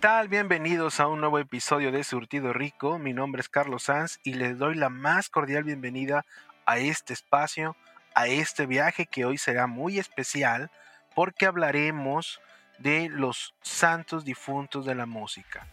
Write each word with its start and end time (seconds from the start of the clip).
Tal? 0.00 0.28
Bienvenidos 0.28 0.98
a 0.98 1.08
un 1.08 1.20
nuevo 1.20 1.38
episodio 1.38 1.92
de 1.92 2.04
Surtido 2.04 2.54
Rico. 2.54 2.98
Mi 2.98 3.12
nombre 3.12 3.42
es 3.42 3.50
Carlos 3.50 3.82
Sanz 3.82 4.18
y 4.22 4.32
les 4.32 4.56
doy 4.56 4.74
la 4.74 4.88
más 4.88 5.28
cordial 5.28 5.62
bienvenida 5.62 6.24
a 6.64 6.78
este 6.78 7.12
espacio, 7.12 7.76
a 8.14 8.26
este 8.26 8.64
viaje 8.64 9.04
que 9.04 9.26
hoy 9.26 9.36
será 9.36 9.66
muy 9.66 9.98
especial 9.98 10.70
porque 11.14 11.44
hablaremos 11.44 12.40
de 12.78 13.10
los 13.10 13.54
santos 13.60 14.24
difuntos 14.24 14.86
de 14.86 14.94
la 14.94 15.04
música. 15.04 15.66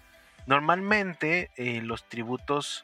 Normalmente 0.46 1.50
eh, 1.56 1.82
los 1.82 2.04
tributos 2.10 2.84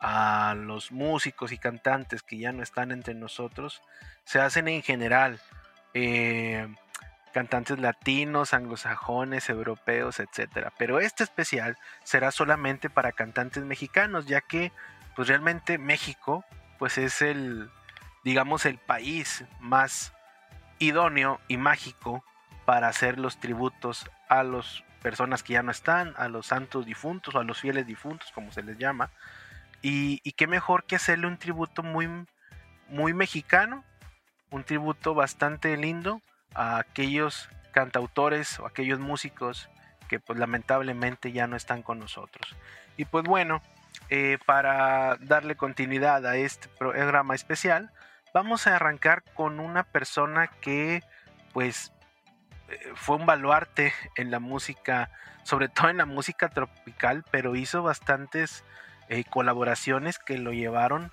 a 0.00 0.56
los 0.56 0.90
músicos 0.90 1.52
y 1.52 1.58
cantantes 1.58 2.24
que 2.24 2.36
ya 2.36 2.50
no 2.50 2.64
están 2.64 2.90
entre 2.90 3.14
nosotros 3.14 3.80
se 4.24 4.40
hacen 4.40 4.66
en 4.66 4.82
general. 4.82 5.40
Eh, 5.94 6.66
cantantes 7.32 7.78
latinos, 7.78 8.54
anglosajones, 8.54 9.48
europeos, 9.48 10.20
etc. 10.20 10.68
Pero 10.78 11.00
este 11.00 11.24
especial 11.24 11.76
será 12.04 12.30
solamente 12.30 12.90
para 12.90 13.12
cantantes 13.12 13.64
mexicanos, 13.64 14.26
ya 14.26 14.40
que 14.40 14.72
pues 15.16 15.28
realmente 15.28 15.78
México 15.78 16.44
pues 16.78 16.98
es 16.98 17.22
el 17.22 17.70
digamos 18.24 18.66
el 18.66 18.78
país 18.78 19.44
más 19.60 20.12
idóneo 20.78 21.40
y 21.48 21.56
mágico 21.56 22.24
para 22.64 22.88
hacer 22.88 23.18
los 23.18 23.38
tributos 23.38 24.10
a 24.28 24.42
las 24.42 24.84
personas 25.02 25.42
que 25.42 25.54
ya 25.54 25.62
no 25.62 25.70
están, 25.70 26.14
a 26.16 26.28
los 26.28 26.46
santos 26.46 26.86
difuntos 26.86 27.34
o 27.34 27.40
a 27.40 27.44
los 27.44 27.60
fieles 27.60 27.86
difuntos, 27.86 28.30
como 28.32 28.52
se 28.52 28.62
les 28.62 28.78
llama. 28.78 29.10
Y, 29.82 30.20
qué 30.32 30.46
mejor 30.46 30.84
que 30.84 30.96
hacerle 30.96 31.26
un 31.26 31.38
tributo 31.38 31.82
muy, 31.82 32.08
muy 32.88 33.14
mexicano, 33.14 33.82
un 34.50 34.64
tributo 34.64 35.14
bastante 35.14 35.76
lindo 35.76 36.20
a 36.54 36.78
aquellos 36.78 37.48
cantautores 37.72 38.58
o 38.60 38.66
aquellos 38.66 38.98
músicos 38.98 39.68
que 40.08 40.18
pues 40.18 40.38
lamentablemente 40.38 41.32
ya 41.32 41.46
no 41.46 41.56
están 41.56 41.82
con 41.82 42.00
nosotros. 42.00 42.56
Y 42.96 43.04
pues 43.04 43.24
bueno, 43.24 43.62
eh, 44.08 44.38
para 44.44 45.16
darle 45.20 45.54
continuidad 45.54 46.26
a 46.26 46.36
este 46.36 46.68
programa 46.68 47.34
especial, 47.34 47.92
vamos 48.34 48.66
a 48.66 48.74
arrancar 48.74 49.22
con 49.34 49.60
una 49.60 49.84
persona 49.84 50.48
que 50.48 51.04
pues 51.52 51.92
eh, 52.68 52.92
fue 52.94 53.16
un 53.16 53.26
baluarte 53.26 53.92
en 54.16 54.32
la 54.32 54.40
música, 54.40 55.10
sobre 55.44 55.68
todo 55.68 55.90
en 55.90 55.98
la 55.98 56.06
música 56.06 56.48
tropical, 56.48 57.24
pero 57.30 57.54
hizo 57.54 57.84
bastantes 57.84 58.64
eh, 59.08 59.24
colaboraciones 59.24 60.18
que 60.18 60.38
lo 60.38 60.52
llevaron 60.52 61.12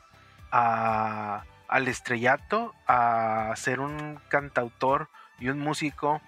al 0.49 1.87
estrellato, 1.87 2.73
a 2.87 3.53
ser 3.57 3.79
un 3.79 4.19
cantautor 4.29 5.09
y 5.39 5.49
un 5.49 5.59
músico 5.59 6.21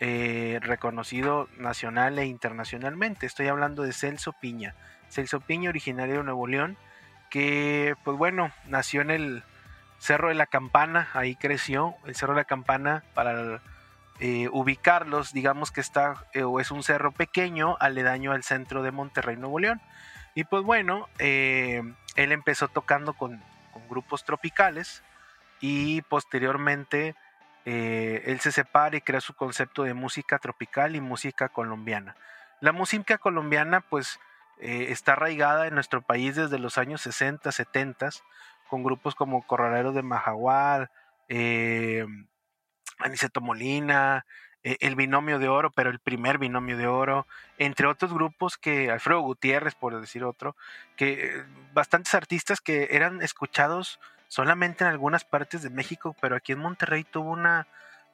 eh, 0.00 0.58
reconocido 0.62 1.48
nacional 1.56 2.18
e 2.18 2.26
internacionalmente. 2.26 3.26
Estoy 3.26 3.48
hablando 3.48 3.82
de 3.82 3.92
Celso 3.92 4.32
Piña. 4.32 4.74
Celso 5.08 5.40
Piña, 5.40 5.70
originario 5.70 6.18
de 6.18 6.24
Nuevo 6.24 6.46
León, 6.46 6.76
que 7.30 7.94
pues 8.04 8.16
bueno, 8.16 8.50
nació 8.66 9.00
en 9.02 9.10
el 9.10 9.42
Cerro 9.98 10.28
de 10.28 10.34
la 10.34 10.46
Campana, 10.46 11.08
ahí 11.14 11.36
creció. 11.36 11.94
El 12.04 12.14
Cerro 12.14 12.34
de 12.34 12.40
la 12.40 12.44
Campana, 12.44 13.04
para 13.14 13.62
eh, 14.20 14.48
ubicarlos, 14.52 15.32
digamos 15.32 15.70
que 15.70 15.80
está, 15.80 16.26
eh, 16.34 16.42
o 16.42 16.60
es 16.60 16.70
un 16.70 16.82
cerro 16.82 17.12
pequeño, 17.12 17.76
aledaño 17.80 18.32
al 18.32 18.42
centro 18.42 18.82
de 18.82 18.90
Monterrey, 18.90 19.36
Nuevo 19.36 19.58
León. 19.58 19.80
Y 20.34 20.44
pues 20.44 20.64
bueno, 20.64 21.08
él 21.18 21.94
empezó 22.16 22.66
tocando 22.66 23.12
con, 23.12 23.40
grupos 23.88 24.24
tropicales 24.24 25.02
y 25.60 26.02
posteriormente 26.02 27.14
él 27.64 28.40
se 28.40 28.52
separa 28.52 28.96
y 28.96 29.00
crea 29.00 29.20
su 29.20 29.34
concepto 29.34 29.84
de 29.84 29.94
música 29.94 30.38
tropical 30.38 30.96
y 30.96 31.00
música 31.00 31.48
colombiana. 31.48 32.16
La 32.60 32.72
música 32.72 33.18
colombiana 33.18 33.80
pues 33.80 34.20
está 34.58 35.12
arraigada 35.12 35.66
en 35.66 35.74
nuestro 35.74 36.02
país 36.02 36.36
desde 36.36 36.58
los 36.58 36.78
años 36.78 37.00
60, 37.02 37.50
70 37.52 38.10
con 38.68 38.82
grupos 38.82 39.14
como 39.14 39.46
Corraleros 39.46 39.94
de 39.94 40.02
Majagual, 40.02 40.90
eh, 41.28 42.06
Aniceto 42.98 43.40
Molina, 43.40 44.26
eh, 44.62 44.76
El 44.80 44.96
Binomio 44.96 45.38
de 45.38 45.48
Oro, 45.48 45.70
pero 45.70 45.90
el 45.90 46.00
primer 46.00 46.38
Binomio 46.38 46.76
de 46.76 46.86
Oro, 46.86 47.26
entre 47.58 47.86
otros 47.86 48.12
grupos 48.12 48.56
que, 48.56 48.90
Alfredo 48.90 49.20
Gutiérrez, 49.20 49.74
por 49.74 50.00
decir 50.00 50.24
otro, 50.24 50.56
que 50.96 51.26
eh, 51.26 51.44
bastantes 51.72 52.14
artistas 52.14 52.60
que 52.60 52.88
eran 52.90 53.22
escuchados 53.22 54.00
solamente 54.34 54.82
en 54.82 54.90
algunas 54.90 55.22
partes 55.22 55.62
de 55.62 55.70
México, 55.70 56.16
pero 56.20 56.34
aquí 56.34 56.50
en 56.50 56.58
Monterrey 56.58 57.04
tuvo 57.04 57.30
una 57.30 57.68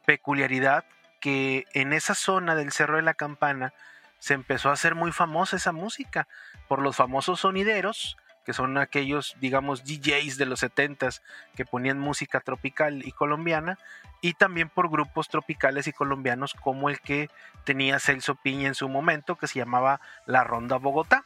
peculiaridad 0.04 0.84
que 1.18 1.64
en 1.72 1.94
esa 1.94 2.14
zona 2.14 2.54
del 2.54 2.72
Cerro 2.72 2.96
de 2.96 3.02
la 3.02 3.14
Campana 3.14 3.72
se 4.18 4.34
empezó 4.34 4.68
a 4.68 4.74
hacer 4.74 4.94
muy 4.94 5.12
famosa 5.12 5.56
esa 5.56 5.72
música 5.72 6.28
por 6.68 6.82
los 6.82 6.94
famosos 6.94 7.40
sonideros 7.40 8.18
que 8.44 8.52
son 8.52 8.76
aquellos, 8.76 9.34
digamos, 9.40 9.84
DJs 9.84 10.36
de 10.36 10.44
los 10.44 10.62
70s 10.62 11.22
que 11.56 11.64
ponían 11.64 11.98
música 11.98 12.40
tropical 12.40 13.02
y 13.06 13.12
colombiana, 13.12 13.78
y 14.20 14.34
también 14.34 14.68
por 14.68 14.90
grupos 14.90 15.28
tropicales 15.28 15.86
y 15.86 15.92
colombianos 15.92 16.54
como 16.54 16.90
el 16.90 17.00
que 17.00 17.30
tenía 17.64 17.98
Celso 17.98 18.34
Piña 18.34 18.68
en 18.68 18.74
su 18.74 18.88
momento, 18.88 19.36
que 19.36 19.46
se 19.46 19.58
llamaba 19.58 20.00
La 20.26 20.42
Ronda 20.44 20.76
Bogotá. 20.76 21.24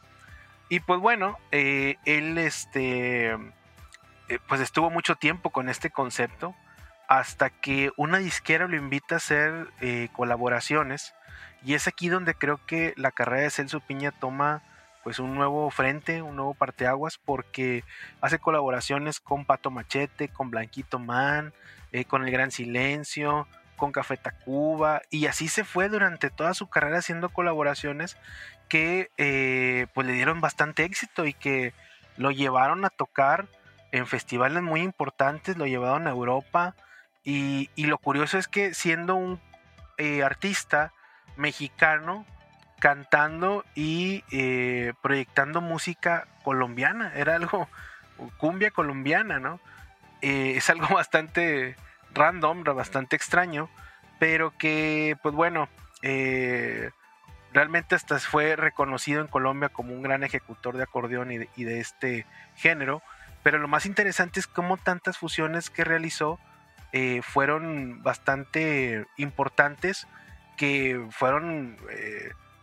Y 0.68 0.80
pues 0.80 1.00
bueno, 1.00 1.38
eh, 1.50 1.96
él 2.04 2.36
este, 2.36 3.36
eh, 4.28 4.38
pues 4.48 4.60
estuvo 4.60 4.90
mucho 4.90 5.16
tiempo 5.16 5.50
con 5.50 5.68
este 5.68 5.90
concepto, 5.90 6.54
hasta 7.08 7.50
que 7.50 7.92
una 7.96 8.18
disquera 8.18 8.66
lo 8.66 8.76
invita 8.76 9.16
a 9.16 9.18
hacer 9.18 9.68
eh, 9.80 10.08
colaboraciones, 10.12 11.14
y 11.64 11.74
es 11.74 11.86
aquí 11.86 12.08
donde 12.08 12.34
creo 12.34 12.60
que 12.66 12.94
la 12.96 13.10
carrera 13.10 13.42
de 13.42 13.50
Celso 13.50 13.80
Piña 13.80 14.12
toma 14.12 14.62
pues 15.02 15.18
un 15.18 15.34
nuevo 15.34 15.70
frente, 15.70 16.22
un 16.22 16.36
nuevo 16.36 16.54
parteaguas, 16.54 17.18
porque 17.18 17.84
hace 18.22 18.38
colaboraciones 18.38 19.20
con 19.20 19.44
Pato 19.44 19.70
Machete, 19.70 20.28
con 20.28 20.50
Blanquito 20.50 20.98
Man, 20.98 21.52
eh, 21.92 22.06
con 22.06 22.24
El 22.24 22.30
Gran 22.30 22.50
Silencio, 22.50 23.46
con 23.76 23.92
Café 23.92 24.16
Tacuba, 24.16 25.02
y 25.10 25.26
así 25.26 25.48
se 25.48 25.64
fue 25.64 25.88
durante 25.90 26.30
toda 26.30 26.54
su 26.54 26.68
carrera 26.68 26.98
haciendo 26.98 27.28
colaboraciones 27.28 28.16
que 28.68 29.10
eh, 29.18 29.86
pues 29.94 30.06
le 30.06 30.14
dieron 30.14 30.40
bastante 30.40 30.84
éxito 30.84 31.26
y 31.26 31.34
que 31.34 31.74
lo 32.16 32.30
llevaron 32.30 32.84
a 32.84 32.90
tocar 32.90 33.46
en 33.94 34.08
festivales 34.08 34.60
muy 34.60 34.80
importantes, 34.80 35.56
lo 35.56 35.66
llevaron 35.66 36.08
a 36.08 36.10
Europa, 36.10 36.74
y, 37.22 37.70
lo 37.76 37.96
curioso 37.96 38.38
es 38.38 38.48
que 38.48 38.74
siendo 38.74 39.14
un 39.14 39.40
eh, 39.98 40.24
artista 40.24 40.92
mexicano, 41.36 42.26
cantando 42.80 43.64
y 43.76 44.24
eh, 44.32 44.94
proyectando 45.00 45.60
música 45.60 46.26
colombiana. 46.42 47.12
Era 47.14 47.36
algo, 47.36 47.68
cumbia 48.36 48.72
colombiana, 48.72 49.38
¿no? 49.38 49.60
Eh, 50.22 50.54
es 50.56 50.68
algo 50.70 50.88
bastante 50.94 51.76
random, 52.12 52.64
bastante 52.64 53.14
extraño, 53.14 53.70
pero 54.18 54.58
que, 54.58 55.16
pues 55.22 55.36
bueno, 55.36 55.68
realmente 57.52 57.94
hasta 57.94 58.18
fue 58.18 58.56
reconocido 58.56 59.20
en 59.20 59.28
Colombia 59.28 59.68
como 59.68 59.94
un 59.94 60.02
gran 60.02 60.24
ejecutor 60.24 60.76
de 60.76 60.82
acordeón 60.82 61.30
y 61.30 61.38
de, 61.38 61.48
y 61.54 61.62
de, 61.62 61.78
este 61.78 62.26
género. 62.56 63.00
Pero 63.44 63.58
lo 63.58 63.68
más 63.68 63.86
interesante 63.86 64.40
es 64.40 64.48
cómo 64.48 64.76
tantas 64.76 65.18
fusiones 65.18 65.70
que 65.70 65.84
realizó 65.84 66.40
fueron 67.22 68.02
bastante 68.02 69.06
importantes, 69.16 70.06
que 70.56 71.04
fueron 71.10 71.76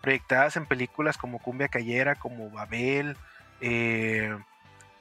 proyectadas 0.01 0.57
en 0.57 0.65
películas 0.65 1.17
como 1.17 1.39
Cumbia 1.39 1.69
Cayera, 1.69 2.15
como 2.15 2.49
Babel, 2.49 3.15
eh, 3.61 4.35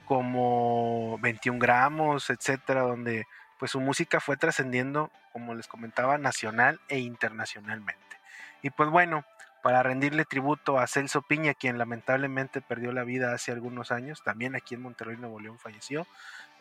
como 0.04 1.18
21 1.20 1.58
gramos, 1.58 2.30
etcétera, 2.30 2.82
donde 2.82 3.26
pues 3.58 3.72
su 3.72 3.80
música 3.80 4.20
fue 4.20 4.36
trascendiendo, 4.36 5.10
como 5.32 5.54
les 5.54 5.66
comentaba, 5.66 6.18
nacional 6.18 6.80
e 6.88 6.98
internacionalmente. 6.98 8.00
Y 8.62 8.70
pues 8.70 8.90
bueno, 8.90 9.24
para 9.62 9.82
rendirle 9.82 10.24
tributo 10.24 10.78
a 10.78 10.86
Celso 10.86 11.22
Piña, 11.22 11.54
quien 11.54 11.78
lamentablemente 11.78 12.60
perdió 12.62 12.92
la 12.92 13.04
vida 13.04 13.32
hace 13.32 13.52
algunos 13.52 13.90
años, 13.92 14.22
también 14.24 14.54
aquí 14.56 14.74
en 14.74 14.82
Monterrey, 14.82 15.16
Nuevo 15.16 15.40
León, 15.40 15.58
falleció. 15.58 16.06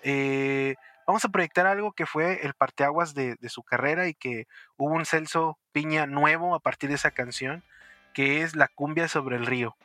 Eh, 0.03 0.75
vamos 1.07 1.25
a 1.25 1.29
proyectar 1.29 1.65
algo 1.67 1.91
que 1.93 2.05
fue 2.05 2.45
el 2.45 2.53
parteaguas 2.53 3.13
de, 3.13 3.35
de 3.39 3.49
su 3.49 3.63
carrera 3.63 4.07
y 4.07 4.13
que 4.13 4.47
hubo 4.77 4.93
un 4.93 5.05
Celso 5.05 5.57
Piña 5.71 6.05
nuevo 6.05 6.55
a 6.55 6.59
partir 6.59 6.89
de 6.89 6.95
esa 6.95 7.11
canción 7.11 7.63
que 8.13 8.41
es 8.43 8.55
La 8.55 8.67
cumbia 8.67 9.07
sobre 9.07 9.35
el 9.37 9.45
río. 9.45 9.75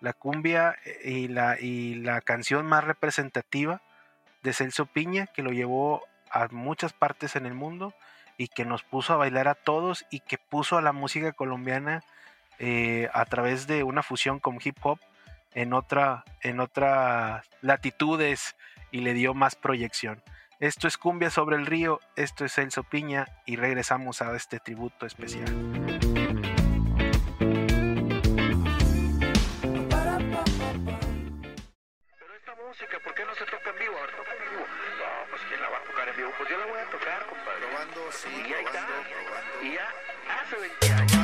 la 0.00 0.12
cumbia 0.12 0.76
eh, 0.84 1.10
y 1.10 1.28
la, 1.28 1.58
y 1.60 1.94
la 1.96 2.20
canción 2.20 2.66
más 2.66 2.84
representativa 2.84 3.82
de 4.42 4.52
Celso 4.52 4.86
Piña, 4.86 5.26
que 5.28 5.42
lo 5.42 5.52
llevó 5.52 6.02
a 6.30 6.48
muchas 6.50 6.92
partes 6.92 7.36
en 7.36 7.46
el 7.46 7.54
mundo 7.54 7.94
y 8.38 8.48
que 8.48 8.64
nos 8.64 8.82
puso 8.82 9.12
a 9.12 9.16
bailar 9.16 9.48
a 9.48 9.54
todos 9.54 10.06
y 10.10 10.20
que 10.20 10.38
puso 10.38 10.78
a 10.78 10.82
la 10.82 10.92
música 10.92 11.32
colombiana 11.32 12.02
eh, 12.60 13.08
a 13.14 13.24
través 13.24 13.66
de 13.66 13.82
una 13.82 14.02
fusión 14.02 14.38
con 14.38 14.58
hip 14.62 14.76
hop 14.82 15.00
en 15.54 15.72
otra 15.72 16.24
en 16.42 16.60
otras 16.60 17.48
latitudes 17.62 18.54
y 18.90 19.00
le 19.00 19.14
dio 19.14 19.32
más 19.32 19.56
proyección. 19.56 20.22
Esto 20.60 20.86
es 20.86 20.98
Cumbia 20.98 21.30
sobre 21.30 21.56
el 21.56 21.64
río, 21.64 22.00
esto 22.16 22.44
es 22.44 22.52
Celso 22.52 22.82
Piña 22.82 23.26
y 23.46 23.56
regresamos 23.56 24.20
a 24.20 24.36
este 24.36 24.60
tributo 24.60 25.06
especial. 25.06 25.46
Pero 32.18 32.34
esta 32.36 32.54
música, 32.56 32.98
¿por 33.02 33.14
qué 33.14 33.24
no 33.24 33.34
se 33.36 33.46
toca 33.46 33.70
en 33.70 33.78
vivo? 33.78 33.96
A 33.96 34.00
ver, 34.02 34.10
toca 34.16 34.32
en 34.32 34.50
vivo. 34.50 34.66
No, 34.98 35.30
pues 35.30 35.42
¿quién 35.48 35.62
la 35.62 35.68
va 35.70 35.78
a 35.78 35.82
tocar 35.84 36.08
en 36.10 36.16
vivo? 36.18 36.30
Pues 36.36 36.50
yo 36.50 36.58
la 36.58 36.66
voy 36.66 36.78
a 36.78 36.90
tocar, 36.90 37.26
compadre. 37.26 37.66
Probando, 37.66 38.12
sí, 38.12 38.28
y 38.28 38.52
ahí 38.52 38.64
está. 38.66 38.86
probando, 38.86 39.10
probando. 39.24 39.64
Y 39.64 39.72
ya 39.72 39.88
hace 40.42 40.56
20 40.56 40.92
años. 40.92 41.19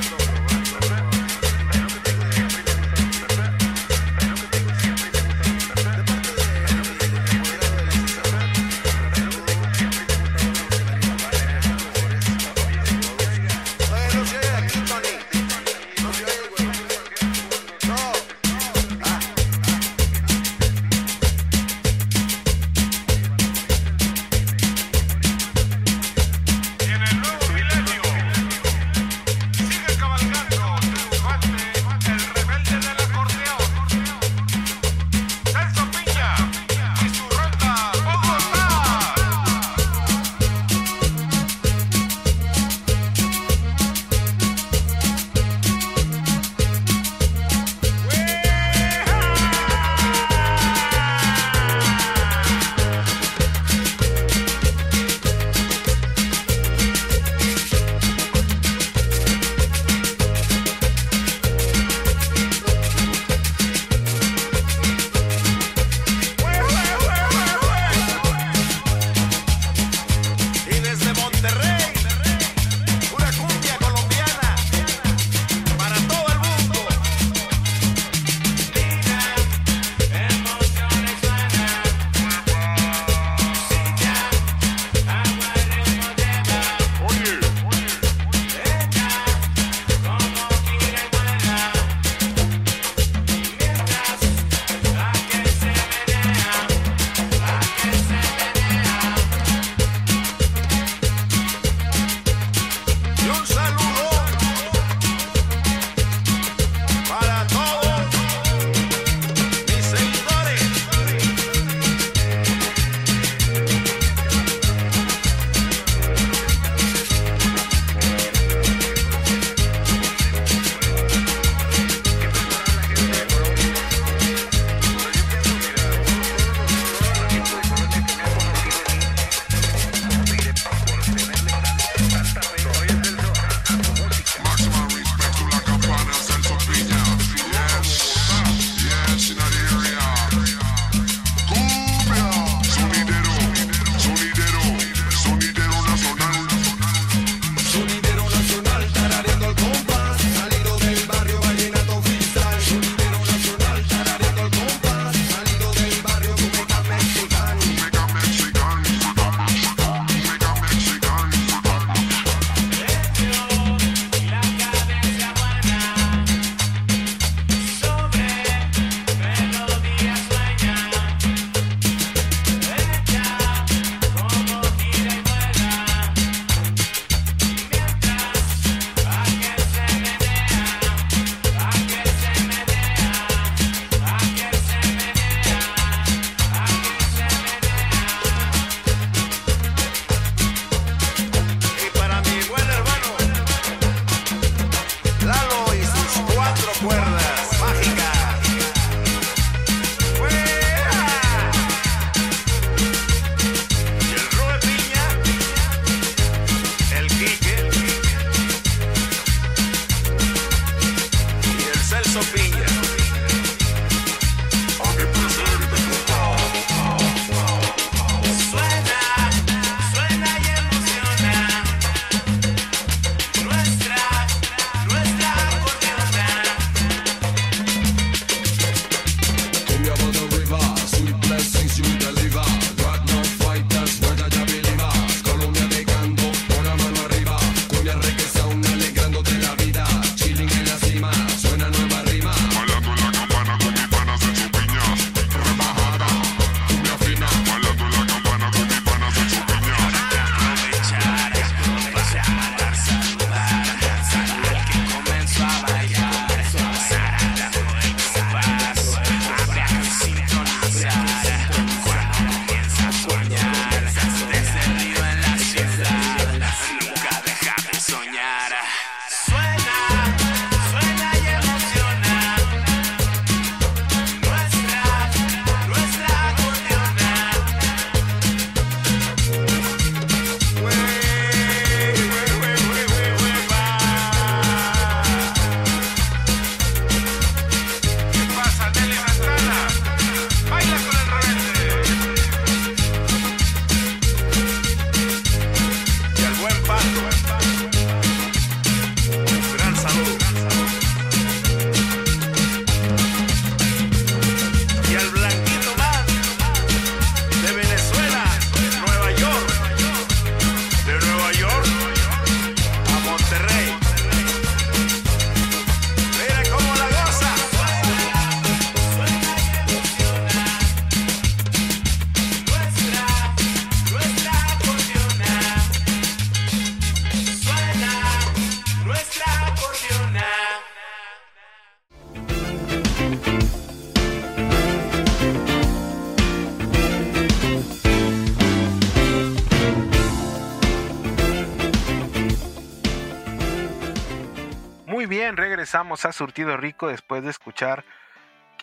Regresamos 345.76 346.16
Surtido 346.16 346.56
Rico 346.56 346.88
después 346.88 347.22
de 347.22 347.28
escuchar 347.28 347.84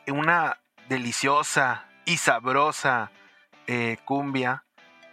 una 0.07 0.57
deliciosa 0.89 1.85
y 2.05 2.17
sabrosa 2.17 3.11
eh, 3.67 3.97
cumbia 4.03 4.63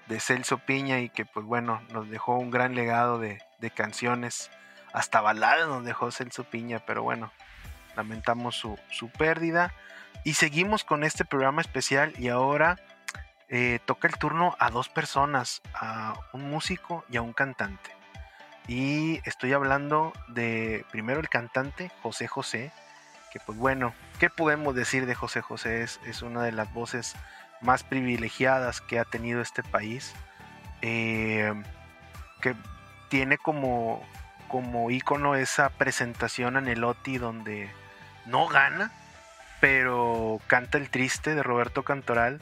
de 0.07 0.19
Celso 0.19 0.57
Piña 0.57 1.01
y 1.01 1.11
que 1.11 1.27
pues 1.27 1.45
bueno, 1.45 1.83
nos 1.93 2.09
dejó 2.09 2.39
un 2.39 2.51
gran 2.51 2.75
legado 2.75 3.19
de, 3.19 3.39
canciones, 3.75 4.51
hasta 4.95 5.21
baladas 5.21 5.69
nos 5.69 5.85
dejó 5.85 6.11
Celso 6.11 6.45
Piña, 6.45 6.79
pero 6.87 7.03
bueno, 7.03 7.33
lamentamos 7.97 8.57
su, 8.57 9.11
pérdida. 9.19 9.75
Y 10.25 10.35
seguimos 10.35 10.85
con 10.85 11.05
este 11.05 11.27
programa 11.27 11.61
especial 11.61 12.15
y 12.19 12.29
ahora 12.29 12.77
eh, 13.51 13.79
toca 13.85 14.09
el 14.09 14.17
turno 14.17 14.57
a 14.59 14.71
dos 14.71 14.89
personas, 14.89 15.61
a 15.75 16.15
un 16.33 16.49
músico 16.49 17.05
y 17.11 17.19
a 17.19 17.23
un 17.23 17.35
cantante. 17.35 18.00
Y 18.71 19.21
estoy 19.25 19.53
hablando 19.53 20.13
de 20.29 20.87
primero 20.93 21.19
el 21.19 21.29
cantante 21.29 21.91
José 22.03 22.29
José, 22.29 22.71
que 23.33 23.41
pues 23.41 23.59
bueno, 23.59 23.93
¿qué 24.21 24.31
podemos 24.31 24.77
decir 24.77 25.07
de 25.07 25.17
José 25.17 25.41
José? 25.41 25.83
Es, 25.83 25.99
es 26.07 26.23
una 26.23 26.45
de 26.45 26.53
las 26.53 26.73
voces 26.73 27.17
más 27.61 27.83
privilegiadas 27.83 28.81
que 28.81 29.01
ha 29.01 29.05
tenido 29.05 29.41
este 29.41 29.65
país, 29.65 30.15
eh, 30.83 31.53
que 32.41 32.55
tiene 33.09 33.39
como, 33.39 34.07
como 34.47 34.89
ícono 34.93 35.35
esa 35.35 35.71
presentación 35.71 36.57
en 36.57 36.69
el 36.69 36.83
donde 37.19 37.69
no 38.27 38.47
gana, 38.47 38.93
pero 39.61 40.41
canta 40.47 40.79
el 40.79 40.91
triste 40.91 41.35
de 41.35 41.43
Roberto 41.43 41.83
Cantoral 41.83 42.41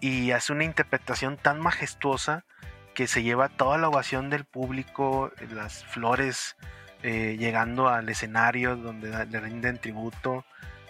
y 0.00 0.30
hace 0.30 0.54
una 0.54 0.64
interpretación 0.64 1.36
tan 1.36 1.60
majestuosa 1.60 2.46
que 2.98 3.06
se 3.06 3.22
lleva 3.22 3.48
toda 3.48 3.78
la 3.78 3.86
ovación 3.86 4.28
del 4.28 4.44
público, 4.44 5.30
las 5.52 5.84
flores 5.84 6.56
eh, 7.04 7.36
llegando 7.38 7.86
al 7.86 8.08
escenario 8.08 8.74
donde 8.74 9.24
le 9.24 9.38
rinden 9.38 9.78
tributo 9.78 10.44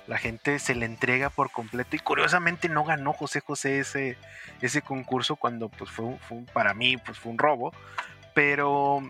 la 0.06 0.16
gente 0.16 0.58
se 0.58 0.74
le 0.74 0.86
entrega 0.86 1.28
por 1.28 1.50
completo 1.50 1.96
y 1.96 1.98
curiosamente 1.98 2.70
no 2.70 2.82
ganó 2.82 3.12
José 3.12 3.40
José 3.40 3.80
ese, 3.80 4.16
ese 4.62 4.80
concurso 4.80 5.36
cuando 5.36 5.68
pues 5.68 5.90
fue, 5.90 6.16
para 6.54 6.72
mí 6.72 6.96
pues 6.96 7.18
fue 7.18 7.30
un 7.30 7.36
robo, 7.36 7.74
pero, 8.32 9.02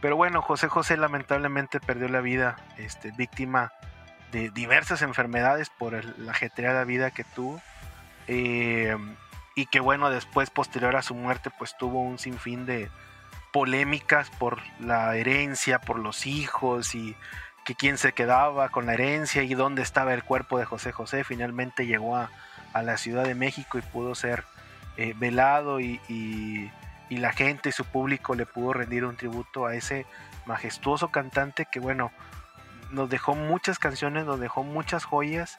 pero 0.00 0.16
bueno, 0.16 0.42
José 0.42 0.66
José 0.66 0.96
lamentablemente 0.96 1.78
perdió 1.78 2.08
la 2.08 2.20
vida, 2.20 2.56
este, 2.78 3.12
víctima 3.12 3.72
de 4.32 4.50
diversas 4.50 5.02
enfermedades 5.02 5.70
por 5.70 6.04
la 6.18 6.32
ajetreada 6.32 6.82
vida 6.82 7.12
que 7.12 7.22
tuvo. 7.22 7.62
Eh, 8.26 8.96
y 9.58 9.66
que 9.66 9.80
bueno, 9.80 10.08
después, 10.08 10.50
posterior 10.50 10.94
a 10.94 11.02
su 11.02 11.16
muerte, 11.16 11.50
pues 11.50 11.76
tuvo 11.76 12.00
un 12.00 12.20
sinfín 12.20 12.64
de 12.64 12.88
polémicas 13.52 14.30
por 14.30 14.60
la 14.78 15.16
herencia, 15.16 15.80
por 15.80 15.98
los 15.98 16.26
hijos 16.28 16.94
y 16.94 17.16
que 17.64 17.74
quién 17.74 17.98
se 17.98 18.12
quedaba 18.12 18.68
con 18.68 18.86
la 18.86 18.94
herencia 18.94 19.42
y 19.42 19.52
dónde 19.54 19.82
estaba 19.82 20.14
el 20.14 20.22
cuerpo 20.22 20.60
de 20.60 20.64
José 20.64 20.92
José. 20.92 21.24
Finalmente 21.24 21.86
llegó 21.86 22.14
a, 22.14 22.30
la 22.72 22.96
Ciudad 22.98 23.24
de 23.24 23.34
México 23.34 23.78
y 23.78 23.82
pudo 23.82 24.14
ser 24.14 24.44
eh, 24.96 25.12
velado 25.16 25.80
y, 25.80 26.70
la 27.10 27.32
gente 27.32 27.70
y 27.70 27.72
su 27.72 27.84
público 27.84 28.36
le 28.36 28.46
pudo 28.46 28.74
rendir 28.74 29.04
un 29.04 29.16
tributo 29.16 29.66
a 29.66 29.74
ese 29.74 30.06
majestuoso 30.46 31.08
cantante 31.08 31.66
que 31.66 31.80
bueno, 31.80 32.12
nos 32.92 33.10
dejó 33.10 33.34
muchas 33.34 33.80
canciones, 33.80 34.24
nos 34.24 34.38
dejó 34.38 34.62
muchas 34.62 35.04
joyas 35.04 35.58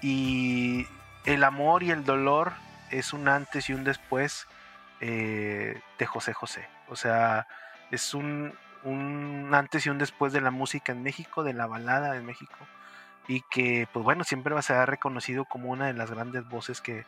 y 0.00 0.86
el 1.24 1.42
amor 1.42 1.82
y 1.82 1.90
el 1.90 2.04
dolor 2.04 2.52
es 2.90 3.12
un 3.12 3.28
antes 3.28 3.68
y 3.68 3.72
un 3.72 3.84
después 3.84 4.46
eh, 5.00 5.80
de 5.98 6.06
José 6.06 6.32
José. 6.32 6.68
O 6.88 6.96
sea, 6.96 7.46
es 7.90 8.14
un, 8.14 8.52
un 8.84 9.50
antes 9.52 9.86
y 9.86 9.90
un 9.90 9.98
después 9.98 10.32
de 10.32 10.40
la 10.40 10.50
música 10.50 10.92
en 10.92 11.02
México, 11.02 11.42
de 11.42 11.54
la 11.54 11.66
balada 11.66 12.16
en 12.16 12.26
México, 12.26 12.56
y 13.28 13.42
que, 13.50 13.88
pues 13.92 14.04
bueno, 14.04 14.24
siempre 14.24 14.54
va 14.54 14.60
a 14.60 14.62
ser 14.62 14.88
reconocido 14.88 15.44
como 15.44 15.70
una 15.70 15.86
de 15.86 15.94
las 15.94 16.10
grandes 16.10 16.48
voces 16.48 16.80
que, 16.80 17.04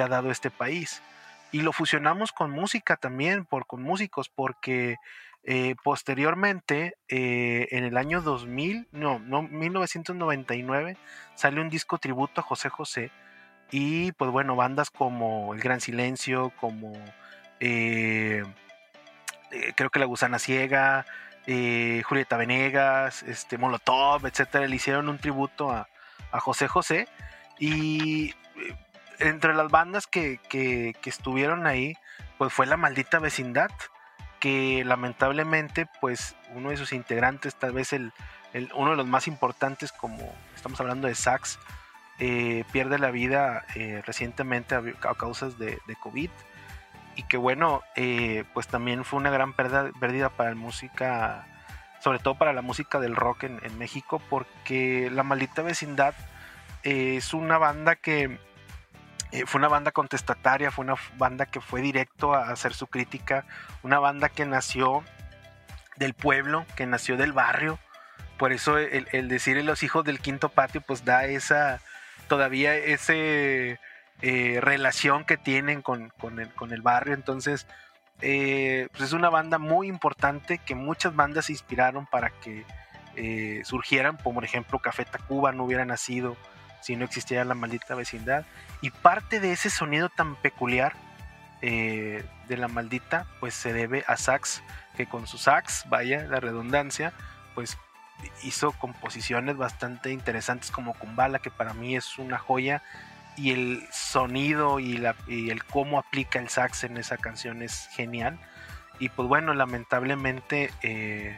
ha 0.00 0.08
dado 0.08 0.30
este 0.30 0.50
país. 0.50 1.02
Y 1.50 1.60
lo 1.60 1.72
fusionamos 1.72 2.32
con 2.32 2.50
música 2.50 2.96
también, 2.96 3.44
por, 3.44 3.66
con 3.66 3.82
músicos, 3.82 4.28
porque 4.30 4.96
eh, 5.42 5.74
posteriormente, 5.82 6.96
eh, 7.08 7.68
en 7.72 7.84
el 7.84 7.96
año 7.96 8.22
2000, 8.22 8.88
no, 8.92 9.18
no, 9.18 9.42
1999, 9.42 10.96
sale 11.34 11.60
un 11.60 11.68
disco 11.68 11.98
tributo 11.98 12.40
a 12.40 12.44
José 12.44 12.68
José. 12.68 13.10
Y 13.72 14.12
pues 14.12 14.30
bueno, 14.30 14.54
bandas 14.54 14.90
como 14.90 15.54
El 15.54 15.60
Gran 15.60 15.80
Silencio, 15.80 16.52
como 16.60 16.92
eh, 17.58 18.44
eh, 19.50 19.72
creo 19.74 19.88
que 19.88 19.98
La 19.98 20.04
Gusana 20.04 20.38
Ciega, 20.38 21.06
eh, 21.46 22.02
Julieta 22.04 22.36
Venegas, 22.36 23.22
este, 23.22 23.56
Molotov, 23.56 24.26
etcétera, 24.26 24.66
le 24.66 24.76
hicieron 24.76 25.08
un 25.08 25.18
tributo 25.18 25.70
a, 25.70 25.88
José 26.32 26.68
José. 26.68 27.08
Y 27.58 28.34
entre 29.18 29.54
las 29.54 29.70
bandas 29.70 30.06
que, 30.06 30.40
estuvieron 31.04 31.66
ahí, 31.66 31.96
pues 32.38 32.52
fue 32.52 32.66
La 32.66 32.76
Maldita 32.76 33.18
Vecindad, 33.18 33.70
que 34.40 34.84
lamentablemente, 34.84 35.86
pues 36.00 36.36
uno 36.54 36.70
de 36.70 36.76
sus 36.76 36.92
integrantes, 36.92 37.54
tal 37.54 37.72
vez 37.72 37.92
el, 37.92 38.12
uno 38.74 38.90
de 38.90 38.96
los 38.96 39.06
más 39.06 39.28
importantes, 39.28 39.92
como 39.92 40.34
estamos 40.54 40.80
hablando 40.80 41.08
de 41.08 41.14
Sax, 41.14 41.58
pierde 42.18 42.98
la 42.98 43.10
vida 43.10 43.64
recientemente 44.04 44.74
a, 44.74 44.82
causas 45.14 45.58
de, 45.58 45.78
COVID. 46.00 46.30
Y 47.14 47.24
que 47.24 47.36
bueno, 47.36 47.82
eh, 47.94 48.44
pues 48.54 48.68
también 48.68 49.04
fue 49.04 49.18
una 49.18 49.30
gran 49.30 49.52
pérdida, 49.52 50.30
para 50.30 50.50
la 50.50 50.56
música, 50.56 51.46
sobre 52.00 52.18
todo 52.18 52.36
para 52.36 52.52
la 52.52 52.62
música 52.62 53.00
del 53.00 53.16
rock 53.16 53.44
en, 53.44 53.78
México, 53.78 54.20
porque 54.30 55.10
La 55.12 55.22
Maldita 55.22 55.62
Vecindad 55.62 56.14
eh, 56.84 57.16
es 57.16 57.34
una 57.34 57.58
banda 57.58 57.96
que 57.96 58.38
eh, 59.30 59.44
fue 59.46 59.58
una 59.58 59.68
banda 59.68 59.92
contestataria, 59.92 60.70
fue 60.70 60.84
una 60.84 60.94
banda 61.18 61.46
que 61.46 61.60
fue 61.60 61.82
directo 61.82 62.34
a 62.34 62.50
hacer 62.50 62.72
su 62.72 62.86
crítica, 62.86 63.44
una 63.82 63.98
banda 63.98 64.30
que 64.30 64.46
nació 64.46 65.04
del 65.96 66.14
pueblo, 66.14 66.64
que 66.76 66.86
nació 66.86 67.18
del 67.18 67.32
barrio, 67.32 67.78
por 68.38 68.52
eso 68.52 68.78
el 68.78 69.28
decir 69.28 69.62
los 69.62 69.82
hijos 69.82 70.04
del 70.04 70.18
quinto 70.18 70.48
patio, 70.48 70.80
pues 70.80 71.04
da 71.04 71.26
esa, 71.26 71.80
todavía 72.32 72.74
ese 72.74 73.78
eh, 74.22 74.58
relación 74.62 75.26
que 75.26 75.36
tienen 75.36 75.82
con, 75.82 76.10
el, 76.70 76.80
barrio. 76.80 77.12
Entonces, 77.12 77.66
eh, 78.22 78.88
pues 78.90 79.02
es 79.02 79.12
una 79.12 79.28
banda 79.28 79.58
muy 79.58 79.86
importante 79.86 80.56
que 80.56 80.74
muchas 80.74 81.14
bandas 81.14 81.44
se 81.44 81.52
inspiraron 81.52 82.06
para 82.06 82.30
que 82.30 82.64
eh, 83.16 83.60
surgieran, 83.66 84.16
como 84.16 84.36
por 84.36 84.44
ejemplo 84.46 84.78
Café 84.78 85.04
Tacuba 85.04 85.52
no 85.52 85.64
hubiera 85.64 85.84
nacido 85.84 86.38
si 86.80 86.96
no 86.96 87.04
existiera 87.04 87.44
la 87.44 87.52
maldita 87.52 87.94
vecindad. 87.94 88.46
Y 88.80 88.88
parte 88.88 89.38
de 89.38 89.52
ese 89.52 89.68
sonido 89.68 90.08
tan 90.08 90.34
peculiar 90.36 90.94
de 91.60 92.56
la 92.56 92.66
maldita, 92.66 93.26
pues 93.40 93.52
se 93.52 93.74
debe 93.74 94.04
a 94.08 94.16
Sax, 94.16 94.62
que 94.96 95.06
con 95.06 95.26
su 95.26 95.36
sax, 95.36 95.84
vaya 95.90 96.24
la 96.24 96.40
redundancia, 96.40 97.12
pues 97.54 97.76
hizo 98.42 98.72
composiciones 98.72 99.56
bastante 99.56 100.10
interesantes 100.10 100.70
como 100.70 100.94
Kumbala, 100.94 101.38
que 101.38 101.50
para 101.50 101.74
mí 101.74 101.96
es 101.96 102.18
una 102.18 102.38
joya 102.38 102.82
y 103.36 103.52
el 103.52 103.86
sonido 103.92 104.78
y, 104.78 104.98
la, 104.98 105.16
y 105.26 105.50
el 105.50 105.64
cómo 105.64 105.98
aplica 105.98 106.38
el 106.38 106.48
sax 106.48 106.84
en 106.84 106.96
esa 106.96 107.16
canción 107.16 107.62
es 107.62 107.88
genial. 107.92 108.38
Y 108.98 109.08
pues 109.08 109.28
bueno, 109.28 109.54
lamentablemente, 109.54 110.72
eh, 110.82 111.36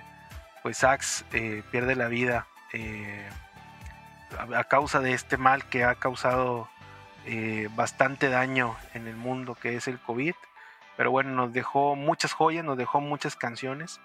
pues 0.63 0.79
Sax 0.79 1.25
eh, 1.33 1.63
pierde 1.71 1.95
la 1.95 2.09
vida 2.09 2.47
eh, 2.73 3.29
a, 4.39 4.65
causa 4.65 5.01
de 5.01 5.13
este 5.13 5.37
mal 5.37 5.65
que 5.69 5.85
ha 5.85 5.95
causado 5.95 6.69
bastante 7.75 8.29
daño 8.29 8.77
en 8.93 9.09
el 9.09 9.17
mundo, 9.17 9.55
que 9.55 9.77
es 9.77 9.89
el 9.89 9.99
COVID. 9.99 10.35
Pero 10.99 11.11
bueno, 11.11 11.31
nos 11.31 11.55
dejó 11.55 11.97
muchas 11.97 12.35
joyas, 12.35 12.67
nos 12.67 12.77
dejó 12.77 13.01
muchas 13.01 13.35
canciones 13.35 13.99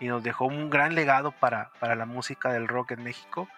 y 0.00 0.08
nos 0.08 0.22
dejó 0.22 0.46
un 0.46 0.70
gran 0.70 0.94
legado 0.94 1.32
para, 1.32 1.70
para 1.78 1.94
la 1.94 2.06
música 2.06 2.52
del 2.52 2.68
rock 2.68 2.92
en 2.92 3.04
México. 3.04 3.48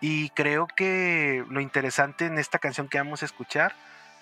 Y 0.00 0.30
creo 0.30 0.66
que 0.66 1.44
lo 1.48 1.60
interesante 1.60 2.26
en 2.26 2.38
esta 2.38 2.58
canción 2.58 2.88
que 2.88 2.98
vamos 2.98 3.22
a 3.22 3.26
escuchar 3.26 3.74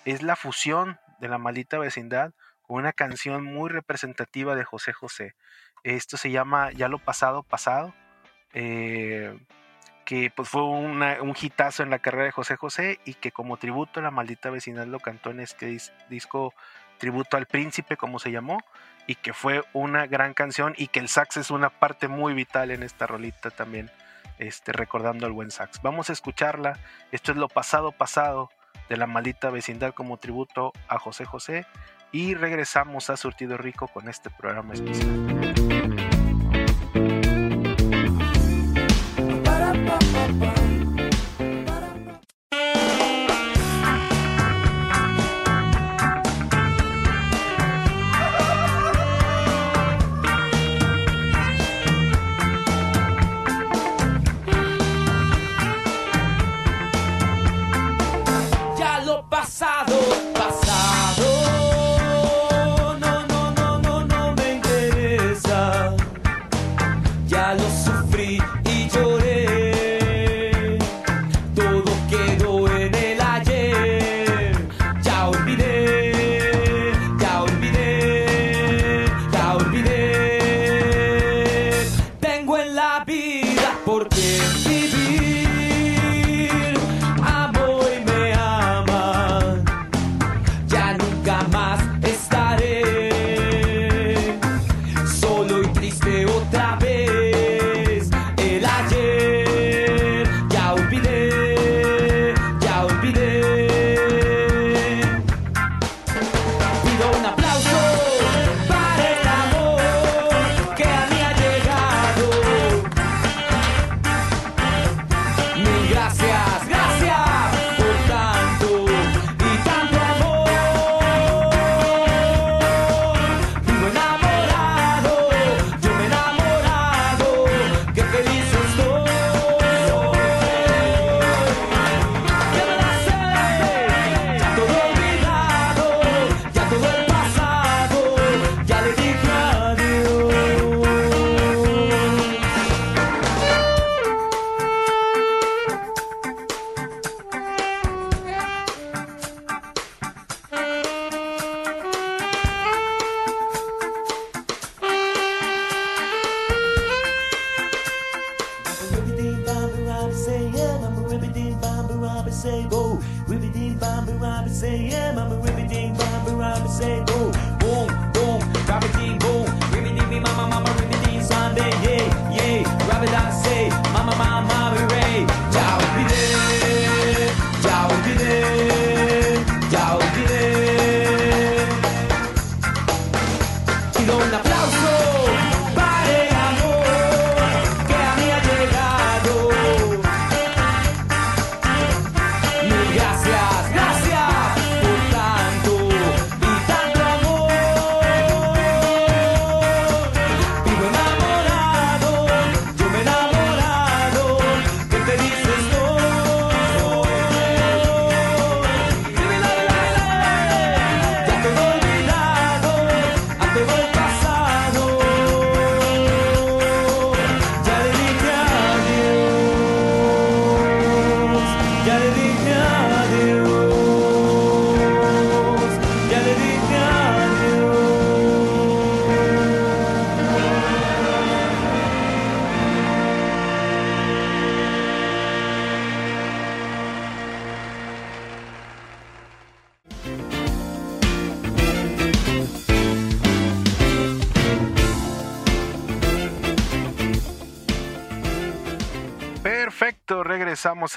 es 0.05 0.21
la 0.21 0.35
fusión 0.35 0.99
de 1.19 1.27
la 1.27 1.37
maldita 1.37 1.77
vecindad 1.77 2.33
con 2.61 2.77
una 2.77 2.93
canción 2.93 3.43
muy 3.43 3.69
representativa 3.69 4.55
de 4.55 4.63
José 4.63 4.93
José. 4.93 5.35
Esto 5.83 6.17
se 6.17 6.31
llama 6.31 6.71
Ya 6.71 6.87
lo 6.87 6.99
pasado, 6.99 7.43
pasado, 7.43 7.93
eh, 8.53 9.37
que 10.05 10.31
pues 10.35 10.47
fue 10.47 10.63
un 10.63 11.35
hitazo 11.39 11.83
en 11.83 11.89
la 11.89 11.99
carrera 11.99 12.25
de 12.25 12.31
José 12.31 12.55
José 12.55 12.99
y 13.05 13.15
que 13.15 13.31
como 13.31 13.57
tributo 13.57 13.99
a 13.99 14.03
la 14.03 14.11
maldita 14.11 14.49
vecindad 14.49 14.87
lo 14.87 14.99
cantó 14.99 15.31
en 15.31 15.39
este 15.39 15.77
disco 16.09 16.53
tributo 16.97 17.37
al 17.37 17.45
príncipe, 17.45 17.97
como 17.97 18.19
se 18.19 18.31
llamó, 18.31 18.59
y 19.07 19.15
que 19.15 19.33
fue 19.33 19.63
una 19.73 20.07
gran 20.07 20.33
canción 20.33 20.73
y 20.77 20.87
que 20.87 20.99
el 20.99 21.09
sax 21.09 21.37
es 21.37 21.51
una 21.51 21.69
parte 21.69 22.07
muy 22.07 22.33
vital 22.33 22.71
en 22.71 22.83
esta 22.83 23.07
rolita 23.07 23.51
también 23.51 23.91
este, 24.39 24.71
recordando 24.71 25.25
al 25.25 25.31
buen 25.31 25.51
sax. 25.51 25.81
Vamos 25.81 26.09
a 26.09 26.13
escucharla. 26.13 26.79
Esto 27.11 27.31
es 27.31 27.37
lo 27.37 27.47
pasado 27.47 27.91
pasado 27.91 28.49
de 28.89 28.97
la 28.97 29.07
maldita 29.07 29.49
vecindad 29.49 29.93
como 29.93 30.17
tributo 30.17 30.73
a 30.87 30.99
José 30.99 31.25
José 31.25 31.65
y 32.11 32.33
regresamos 32.33 33.09
a 33.09 33.17
Surtido 33.17 33.57
Rico 33.57 33.87
con 33.87 34.07
este 34.09 34.29
programa 34.29 34.73
especial. 34.73 35.84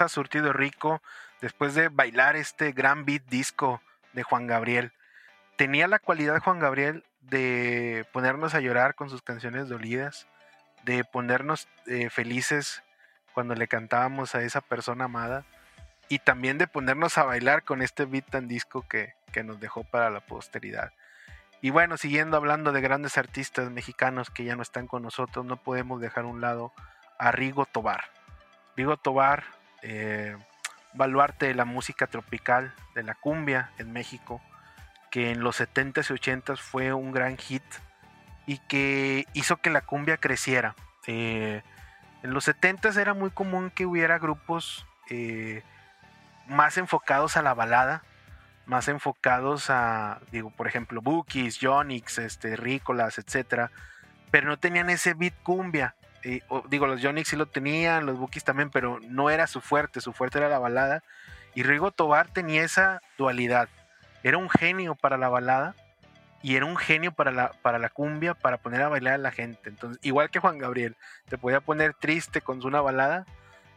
Surtido 0.06 0.52
Rico 0.52 1.02
después 1.40 1.74
de 1.74 1.88
bailar 1.88 2.36
este 2.36 2.70
gran 2.70 3.04
beat 3.04 3.24
disco 3.24 3.82
de 4.12 4.22
Juan 4.22 4.46
Gabriel. 4.46 4.92
Tenía 5.56 5.88
la 5.88 5.98
cualidad 5.98 6.40
Juan 6.40 6.60
Gabriel 6.60 7.04
de 7.22 8.06
ponernos 8.12 8.54
a 8.54 8.60
llorar 8.60 8.94
con 8.94 9.10
sus 9.10 9.22
canciones 9.22 9.68
dolidas, 9.68 10.28
de 10.84 11.02
ponernos 11.02 11.66
eh, 11.86 12.10
felices 12.10 12.82
cuando 13.34 13.54
le 13.54 13.66
cantábamos 13.66 14.34
a 14.34 14.42
esa 14.42 14.60
persona 14.60 15.06
amada 15.06 15.44
y 16.08 16.20
también 16.20 16.58
de 16.58 16.66
ponernos 16.66 17.18
a 17.18 17.24
bailar 17.24 17.64
con 17.64 17.82
este 17.82 18.04
beat 18.04 18.28
tan 18.30 18.48
disco 18.48 18.86
que, 18.88 19.14
que 19.32 19.42
nos 19.42 19.60
dejó 19.60 19.84
para 19.84 20.10
la 20.10 20.20
posteridad. 20.20 20.92
Y 21.60 21.70
bueno, 21.70 21.96
siguiendo 21.96 22.36
hablando 22.36 22.72
de 22.72 22.80
grandes 22.80 23.18
artistas 23.18 23.70
mexicanos 23.70 24.30
que 24.30 24.44
ya 24.44 24.54
no 24.54 24.62
están 24.62 24.86
con 24.86 25.02
nosotros, 25.02 25.44
no 25.44 25.56
podemos 25.56 26.00
dejar 26.00 26.24
un 26.24 26.40
lado 26.40 26.72
a 27.18 27.32
Rigo 27.32 27.66
Tobar. 27.66 28.04
Rigo 28.76 28.96
Tobar, 28.96 29.44
eh, 29.82 30.36
baluarte 30.94 31.46
de 31.46 31.54
la 31.54 31.64
música 31.64 32.06
tropical, 32.06 32.74
de 32.94 33.02
la 33.02 33.14
cumbia 33.14 33.70
en 33.78 33.92
México, 33.92 34.40
que 35.10 35.30
en 35.30 35.40
los 35.40 35.60
70s 35.60 36.10
y 36.10 36.14
80s 36.14 36.58
fue 36.58 36.92
un 36.92 37.12
gran 37.12 37.36
hit 37.36 37.62
y 38.46 38.58
que 38.58 39.26
hizo 39.34 39.58
que 39.58 39.70
la 39.70 39.82
cumbia 39.82 40.16
creciera. 40.16 40.74
Eh, 41.06 41.62
en 42.22 42.34
los 42.34 42.48
70s 42.48 42.96
era 42.96 43.14
muy 43.14 43.30
común 43.30 43.70
que 43.70 43.86
hubiera 43.86 44.18
grupos 44.18 44.86
eh, 45.10 45.62
más 46.46 46.78
enfocados 46.78 47.36
a 47.36 47.42
la 47.42 47.54
balada, 47.54 48.02
más 48.66 48.88
enfocados 48.88 49.70
a, 49.70 50.20
digo, 50.32 50.50
por 50.50 50.66
ejemplo, 50.66 51.00
Bookies, 51.00 51.58
Jonix, 51.60 52.18
este, 52.18 52.56
Rícolas, 52.56 53.18
etcétera, 53.18 53.70
pero 54.30 54.48
no 54.48 54.58
tenían 54.58 54.90
ese 54.90 55.14
beat 55.14 55.34
cumbia. 55.42 55.94
Digo, 56.68 56.86
los 56.86 57.02
Jonix 57.02 57.28
sí 57.28 57.36
lo 57.36 57.46
tenían, 57.46 58.06
los 58.06 58.18
Bookies 58.18 58.44
también, 58.44 58.70
pero 58.70 59.00
no 59.08 59.30
era 59.30 59.46
su 59.46 59.60
fuerte, 59.60 60.00
su 60.00 60.12
fuerte 60.12 60.38
era 60.38 60.48
la 60.48 60.58
balada. 60.58 61.02
Y 61.54 61.62
Rigo 61.62 61.90
Tobar 61.90 62.28
tenía 62.28 62.62
esa 62.62 63.00
dualidad. 63.16 63.68
Era 64.22 64.38
un 64.38 64.50
genio 64.50 64.94
para 64.94 65.16
la 65.16 65.28
balada 65.28 65.74
y 66.42 66.56
era 66.56 66.66
un 66.66 66.76
genio 66.76 67.12
para 67.12 67.30
la, 67.30 67.52
para 67.62 67.78
la 67.78 67.88
cumbia, 67.88 68.34
para 68.34 68.58
poner 68.58 68.82
a 68.82 68.88
bailar 68.88 69.14
a 69.14 69.18
la 69.18 69.32
gente. 69.32 69.68
Entonces, 69.68 69.98
igual 70.02 70.30
que 70.30 70.38
Juan 70.38 70.58
Gabriel, 70.58 70.96
te 71.28 71.38
podía 71.38 71.60
poner 71.60 71.94
triste 71.94 72.40
con 72.40 72.64
una 72.64 72.80
balada 72.80 73.26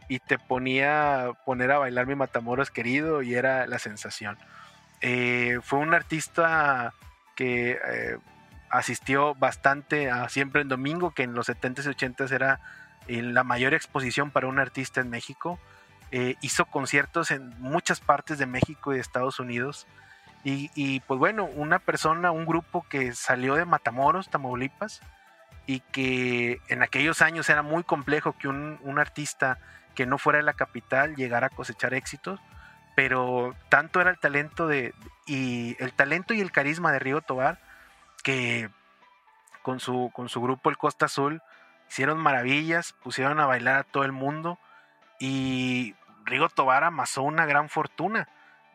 y 0.08 0.18
te 0.18 0.38
ponía 0.38 1.32
poner 1.44 1.70
a 1.72 1.78
bailar 1.78 2.06
mi 2.06 2.14
Matamoros 2.14 2.70
querido 2.70 3.22
y 3.22 3.34
era 3.34 3.66
la 3.66 3.78
sensación. 3.78 4.38
Eh, 5.00 5.58
fue 5.62 5.78
un 5.78 5.94
artista 5.94 6.92
que 7.34 7.80
eh, 7.84 8.18
asistió 8.72 9.34
bastante 9.34 10.10
a 10.10 10.28
Siempre 10.30 10.62
en 10.62 10.68
Domingo, 10.68 11.12
que 11.12 11.22
en 11.22 11.34
los 11.34 11.48
70s 11.48 11.84
y 11.84 11.94
80s 11.94 12.32
era 12.32 12.58
eh, 13.06 13.22
la 13.22 13.44
mayor 13.44 13.74
exposición 13.74 14.30
para 14.30 14.48
un 14.48 14.58
artista 14.58 15.00
en 15.00 15.10
México. 15.10 15.60
Eh, 16.10 16.36
hizo 16.40 16.64
conciertos 16.64 17.30
en 17.30 17.50
muchas 17.60 18.00
partes 18.00 18.38
de 18.38 18.46
México 18.46 18.92
y 18.92 18.96
de 18.96 19.02
Estados 19.02 19.38
Unidos. 19.38 19.86
Y, 20.42 20.70
y, 20.74 21.00
pues 21.00 21.20
bueno, 21.20 21.44
una 21.44 21.78
persona, 21.78 22.32
un 22.32 22.46
grupo 22.46 22.84
que 22.88 23.14
salió 23.14 23.54
de 23.54 23.66
Matamoros, 23.66 24.30
Tamaulipas, 24.30 25.02
y 25.66 25.80
que 25.80 26.58
en 26.68 26.82
aquellos 26.82 27.20
años 27.20 27.48
era 27.50 27.62
muy 27.62 27.84
complejo 27.84 28.34
que 28.38 28.48
un, 28.48 28.80
un 28.82 28.98
artista 28.98 29.58
que 29.94 30.06
no 30.06 30.16
fuera 30.16 30.38
de 30.38 30.44
la 30.44 30.54
capital 30.54 31.14
llegara 31.14 31.48
a 31.48 31.50
cosechar 31.50 31.92
éxitos, 31.92 32.40
pero 32.96 33.54
tanto 33.68 34.00
era 34.00 34.10
el 34.10 34.18
talento 34.18 34.66
de 34.66 34.94
y 35.26 35.76
el 35.78 35.92
talento 35.92 36.34
y 36.34 36.40
el 36.40 36.50
carisma 36.50 36.90
de 36.90 36.98
Rigo 36.98 37.20
Tobar 37.20 37.58
que 38.22 38.70
con 39.62 39.80
su 39.80 40.10
con 40.12 40.28
su 40.28 40.40
grupo 40.40 40.70
el 40.70 40.76
Costa 40.76 41.06
Azul 41.06 41.42
hicieron 41.88 42.18
maravillas, 42.18 42.94
pusieron 43.02 43.40
a 43.40 43.46
bailar 43.46 43.76
a 43.76 43.84
todo 43.84 44.04
el 44.04 44.12
mundo 44.12 44.58
y 45.18 45.94
Rigo 46.24 46.48
Tobar 46.48 46.84
amasó 46.84 47.22
una 47.22 47.46
gran 47.46 47.68
fortuna. 47.68 48.28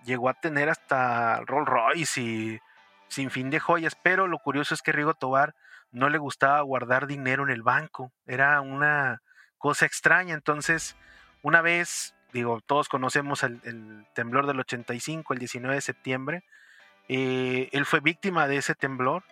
Llegó 0.05 0.29
a 0.29 0.35
tener 0.35 0.69
hasta 0.69 1.41
Rolls 1.41 1.67
Royce 1.67 2.21
y 2.21 2.59
sin 3.07 3.31
fin 3.31 3.49
de 3.49 3.59
joyas, 3.59 3.97
pero 4.01 4.27
lo 4.27 4.39
curioso 4.39 4.73
es 4.73 4.81
que 4.81 4.91
Rigo 4.91 5.13
Tobar 5.13 5.55
no 5.91 6.09
le 6.09 6.17
gustaba 6.17 6.61
guardar 6.61 7.07
dinero 7.07 7.43
en 7.43 7.49
el 7.49 7.63
banco, 7.63 8.11
era 8.25 8.61
una 8.61 9.21
cosa 9.57 9.85
extraña, 9.85 10.33
entonces 10.33 10.95
una 11.41 11.61
vez, 11.61 12.15
digo, 12.33 12.61
todos 12.61 12.89
conocemos 12.89 13.43
el, 13.43 14.05
temblor 14.13 14.47
del 14.47 14.59
85, 14.59 15.33
el 15.33 15.39
19 15.39 15.75
de 15.75 15.81
septiembre, 15.81 16.43
eh, 17.07 17.69
él 17.71 17.85
fue 17.85 18.01
víctima 18.01 18.47
de 18.47 18.57
ese 18.57 18.75
temblor 18.75 19.23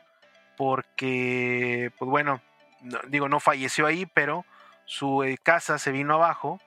porque, 0.58 1.92
pues 1.98 2.10
bueno, 2.10 2.42
no- 2.82 3.00
digo, 3.08 3.30
no 3.30 3.40
falleció 3.40 3.86
ahí, 3.88 4.06
pero 4.06 4.46
su 4.86 5.24
eh, 5.24 5.38
casa 5.42 5.78
se 5.80 5.92
vino 5.92 6.14
abajo, 6.14 6.60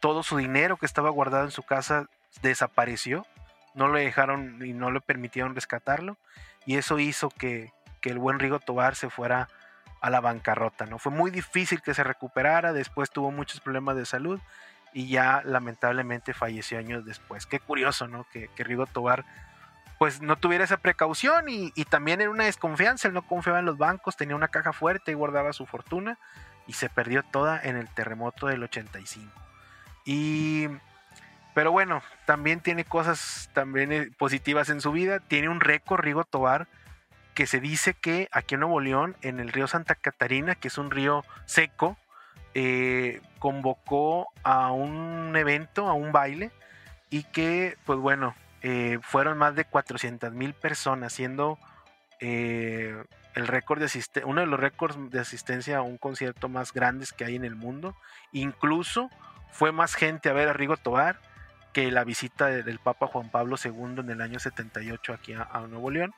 todo 0.00 0.22
su 0.22 0.36
dinero 0.36 0.76
que 0.76 0.86
estaba 0.86 1.10
guardado 1.10 1.44
en 1.44 1.50
su 1.50 1.62
casa 1.62 2.06
desapareció, 2.42 3.26
no 3.74 3.88
le 3.88 4.00
dejaron 4.04 4.64
y 4.64 4.72
no 4.72 4.90
le 4.90 5.00
permitieron 5.00 5.54
rescatarlo, 5.54 6.16
y 6.66 6.76
eso 6.76 6.98
hizo 6.98 7.30
que, 7.30 7.72
que 8.00 8.10
el 8.10 8.18
buen 8.18 8.38
Rigo 8.38 8.60
Tobar 8.60 8.94
se 8.96 9.10
fuera 9.10 9.48
a 10.00 10.10
la 10.10 10.20
bancarrota, 10.20 10.86
¿no? 10.86 10.98
Fue 10.98 11.10
muy 11.10 11.30
difícil 11.30 11.80
que 11.82 11.94
se 11.94 12.04
recuperara, 12.04 12.72
después 12.72 13.10
tuvo 13.10 13.30
muchos 13.30 13.60
problemas 13.60 13.96
de 13.96 14.04
salud 14.04 14.38
y 14.92 15.08
ya 15.08 15.40
lamentablemente 15.44 16.34
falleció 16.34 16.78
años 16.78 17.04
después. 17.04 17.46
Qué 17.46 17.58
curioso, 17.58 18.06
¿no? 18.06 18.26
Que, 18.32 18.48
que 18.48 18.64
Rigo 18.64 18.86
Tobar 18.86 19.24
pues 20.04 20.20
no 20.20 20.36
tuviera 20.36 20.64
esa 20.64 20.76
precaución 20.76 21.46
y, 21.48 21.70
también 21.86 22.20
era 22.20 22.28
una 22.28 22.44
desconfianza, 22.44 23.08
él 23.08 23.14
no 23.14 23.22
confiaba 23.22 23.60
en 23.60 23.64
los 23.64 23.78
bancos, 23.78 24.18
tenía 24.18 24.36
una 24.36 24.48
caja 24.48 24.74
fuerte 24.74 25.12
y 25.12 25.14
guardaba 25.14 25.54
su 25.54 25.64
fortuna 25.64 26.18
y 26.66 26.74
se 26.74 26.90
perdió 26.90 27.22
toda 27.22 27.58
en 27.58 27.78
el 27.78 27.88
terremoto 27.88 28.48
del 28.48 28.62
85. 28.64 29.32
Y 30.04 30.68
pero 31.54 31.72
bueno, 31.72 32.02
también 32.26 32.60
tiene 32.60 32.84
cosas 32.84 33.48
también 33.54 33.92
eh, 33.92 34.10
positivas 34.18 34.68
en 34.68 34.82
su 34.82 34.92
vida, 34.92 35.20
tiene 35.20 35.48
un 35.48 35.60
récord 35.60 36.04
Rigo 36.04 36.24
Tobar 36.24 36.68
que 37.32 37.46
se 37.46 37.60
dice 37.60 37.94
que 37.94 38.28
aquí 38.30 38.56
en 38.56 38.60
Nuevo 38.60 38.80
León, 38.80 39.16
en 39.22 39.40
el 39.40 39.54
río 39.54 39.68
Santa 39.68 39.94
Catarina, 39.94 40.54
que 40.54 40.68
es 40.68 40.76
un 40.76 40.90
río 40.90 41.24
seco, 41.46 41.96
eh, 42.52 43.22
convocó 43.38 44.28
a 44.42 44.70
un 44.70 45.34
evento, 45.34 45.88
a 45.88 45.94
un 45.94 46.12
baile, 46.12 46.50
y 47.08 47.22
que, 47.24 47.78
pues 47.86 47.98
bueno, 47.98 48.34
eh, 48.64 48.98
fueron 49.02 49.36
más 49.38 49.54
de 49.54 49.66
400 49.66 50.32
mil 50.32 50.54
personas, 50.54 51.12
siendo 51.12 51.58
eh, 52.18 52.96
el 53.34 53.46
récord 53.46 53.78
de 53.80 54.24
uno 54.24 54.40
de 54.40 54.46
los 54.46 54.58
récords 54.58 54.96
de 55.10 55.20
asistencia 55.20 55.76
a 55.78 55.82
un 55.82 55.98
concierto 55.98 56.48
más 56.48 56.72
grandes 56.72 57.12
que 57.12 57.24
hay 57.26 57.36
en 57.36 57.44
el 57.44 57.56
mundo. 57.56 57.94
Incluso 58.32 59.10
fue 59.52 59.70
más 59.70 59.94
gente 59.94 60.30
a 60.30 60.32
ver 60.32 60.48
a 60.48 60.54
Rigo 60.54 60.76
Tobar 60.78 61.20
que 61.74 61.90
la 61.90 62.04
visita 62.04 62.46
de- 62.46 62.62
del 62.62 62.78
Papa 62.78 63.06
Juan 63.06 63.30
Pablo 63.30 63.56
II 63.62 63.96
en 63.98 64.10
el 64.10 64.20
año 64.22 64.38
78 64.38 65.12
aquí 65.12 65.34
a, 65.34 65.42
a 65.42 65.60
Nuevo 65.66 65.90
León. 65.90 66.14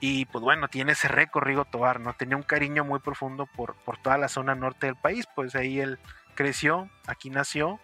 Y 0.00 0.26
pues 0.26 0.42
bueno, 0.42 0.68
tiene 0.68 0.92
ese 0.92 1.08
récord 1.08 1.44
Rigo 1.44 1.64
Tobar, 1.64 1.98
¿no? 2.00 2.12
Tenía 2.14 2.36
un 2.36 2.42
cariño 2.42 2.84
muy 2.84 3.00
profundo 3.00 3.46
por, 3.46 3.74
por 3.84 3.96
toda 3.98 4.18
la 4.18 4.28
zona 4.28 4.54
norte 4.54 4.86
del 4.86 4.96
país, 4.96 5.26
pues 5.34 5.54
ahí 5.56 5.80
él 5.80 5.98
creció, 6.34 6.88
aquí 7.06 7.30
nació. 7.30 7.80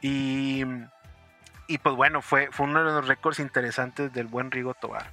Y, 0.00 0.64
y 1.66 1.78
pues 1.78 1.94
bueno, 1.94 2.22
fue, 2.22 2.48
fue 2.52 2.66
uno 2.66 2.84
de 2.84 2.92
los 2.92 3.08
récords 3.08 3.38
interesantes 3.38 4.12
del 4.12 4.26
buen 4.26 4.50
Rigo 4.50 4.74
Tobar. 4.74 5.10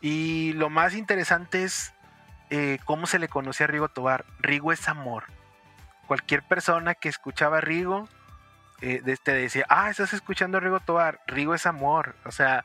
Y 0.00 0.52
lo 0.54 0.70
más 0.70 0.94
interesante 0.94 1.64
es 1.64 1.92
eh, 2.50 2.78
cómo 2.84 3.06
se 3.06 3.18
le 3.18 3.28
conoce 3.28 3.64
a 3.64 3.66
Rigo 3.66 3.88
Tobar. 3.88 4.24
Rigo 4.40 4.72
es 4.72 4.88
amor. 4.88 5.24
Cualquier 6.06 6.42
persona 6.42 6.94
que 6.94 7.08
escuchaba 7.08 7.58
a 7.58 7.60
Rigo 7.60 8.08
eh, 8.80 9.00
decía, 9.02 9.64
ah, 9.68 9.90
estás 9.90 10.12
escuchando 10.12 10.58
a 10.58 10.60
Rigo 10.60 10.80
Tobar. 10.80 11.20
Rigo 11.26 11.54
es 11.54 11.66
amor. 11.66 12.14
O 12.24 12.30
sea, 12.30 12.64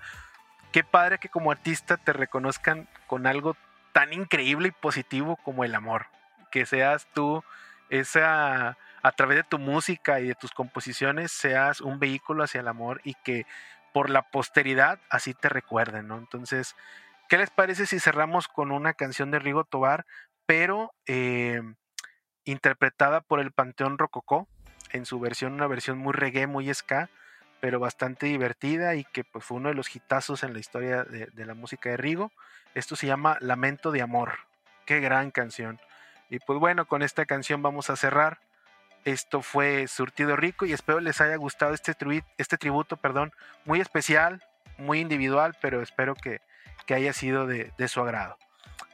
qué 0.71 0.83
padre 0.83 1.17
que 1.17 1.29
como 1.29 1.51
artista 1.51 1.97
te 1.97 2.13
reconozcan 2.13 2.87
con 3.07 3.25
algo 3.25 3.55
tan 3.93 4.13
increíble 4.13 4.69
y 4.69 4.71
positivo 4.71 5.37
como 5.37 5.63
el 5.63 5.73
amor. 5.75 6.07
Que 6.51 6.65
seas 6.65 7.07
tú 7.13 7.43
esa 7.89 8.77
a 9.01 9.11
través 9.11 9.37
de 9.37 9.43
tu 9.43 9.59
música 9.59 10.19
y 10.19 10.27
de 10.27 10.35
tus 10.35 10.51
composiciones 10.51 11.31
seas 11.31 11.81
un 11.81 11.99
vehículo 11.99 12.43
hacia 12.43 12.61
el 12.61 12.67
amor 12.67 13.01
y 13.03 13.15
que 13.15 13.45
por 13.93 14.09
la 14.09 14.23
posteridad 14.23 14.99
así 15.09 15.33
te 15.33 15.49
recuerden, 15.49 16.07
¿no? 16.07 16.17
Entonces, 16.17 16.75
¿qué 17.27 17.37
les 17.37 17.49
parece 17.49 17.85
si 17.85 17.99
cerramos 17.99 18.47
con 18.47 18.71
una 18.71 18.93
canción 18.93 19.31
de 19.31 19.39
Rigo 19.39 19.63
Tobar, 19.63 20.05
pero 20.45 20.93
eh, 21.07 21.61
interpretada 22.45 23.21
por 23.21 23.39
el 23.39 23.51
Panteón 23.51 23.97
Rococó 23.97 24.47
en 24.91 25.05
su 25.05 25.19
versión, 25.19 25.53
una 25.53 25.67
versión 25.67 25.97
muy 25.97 26.13
reggae, 26.13 26.47
muy 26.47 26.73
ska, 26.73 27.09
pero 27.59 27.79
bastante 27.79 28.25
divertida 28.25 28.95
y 28.95 29.03
que 29.05 29.23
pues, 29.23 29.45
fue 29.45 29.57
uno 29.57 29.69
de 29.69 29.75
los 29.75 29.95
hitazos 29.95 30.43
en 30.43 30.53
la 30.53 30.59
historia 30.59 31.03
de, 31.03 31.27
de 31.27 31.45
la 31.45 31.53
música 31.53 31.89
de 31.89 31.97
Rigo. 31.97 32.31
Esto 32.73 32.95
se 32.95 33.07
llama 33.07 33.37
Lamento 33.39 33.91
de 33.91 34.01
Amor. 34.01 34.33
Qué 34.85 34.99
gran 34.99 35.31
canción. 35.31 35.79
Y 36.29 36.39
pues 36.39 36.59
bueno, 36.59 36.85
con 36.85 37.03
esta 37.03 37.25
canción 37.25 37.61
vamos 37.61 37.89
a 37.89 37.95
cerrar. 37.95 38.39
Esto 39.05 39.41
fue 39.41 39.87
Surtido 39.87 40.35
Rico 40.35 40.65
y 40.65 40.73
espero 40.73 40.99
les 40.99 41.21
haya 41.21 41.35
gustado 41.35 41.73
este, 41.73 41.95
tri- 41.97 42.23
este 42.37 42.57
tributo, 42.57 42.97
perdón, 42.97 43.31
muy 43.65 43.81
especial, 43.81 44.43
muy 44.77 44.99
individual, 44.99 45.55
pero 45.61 45.81
espero 45.81 46.15
que, 46.15 46.41
que 46.85 46.93
haya 46.93 47.13
sido 47.13 47.47
de, 47.47 47.71
de 47.77 47.87
su 47.87 48.01
agrado. 48.01 48.37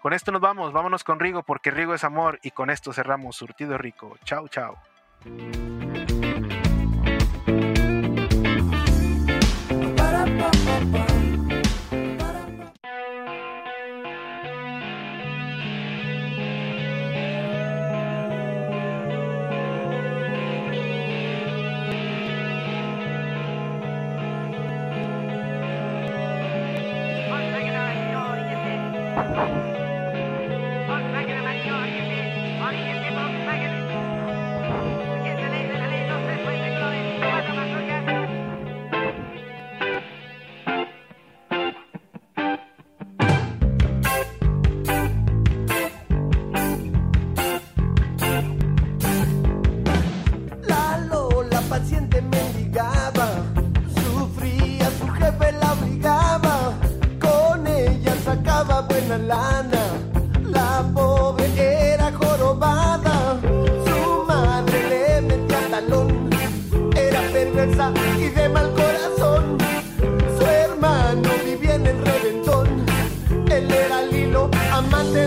Con 0.02 0.14
esto 0.14 0.32
nos 0.32 0.42
vamos, 0.42 0.72
vámonos 0.74 1.04
con 1.04 1.20
Rigo 1.20 1.44
porque 1.44 1.72
Rigo 1.72 1.94
es 1.94 2.04
amor 2.04 2.40
y 2.42 2.52
con 2.52 2.70
esto 2.70 2.94
cerramos 2.94 3.36
Surtido 3.36 3.78
Rico. 3.78 4.18
Chao, 4.24 4.48
chao. 4.48 4.78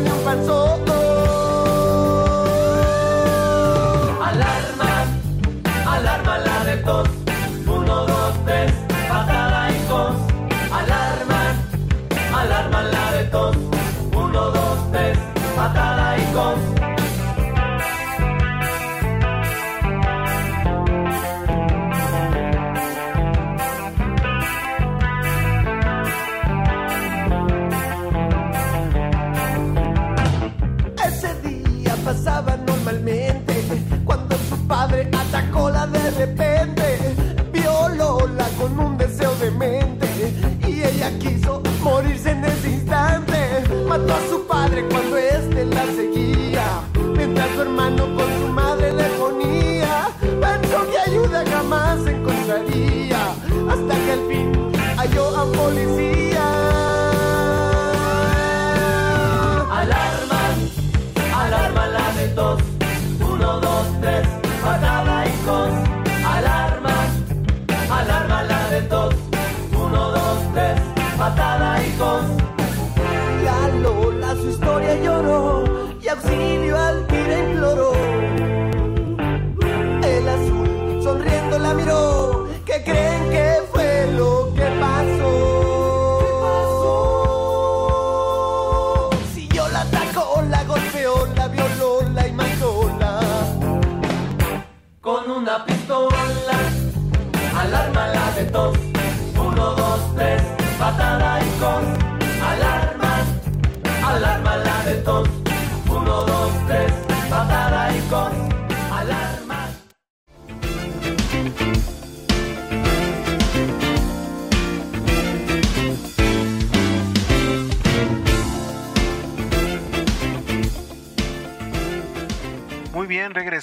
Amante 0.08 0.46
de 0.46 0.69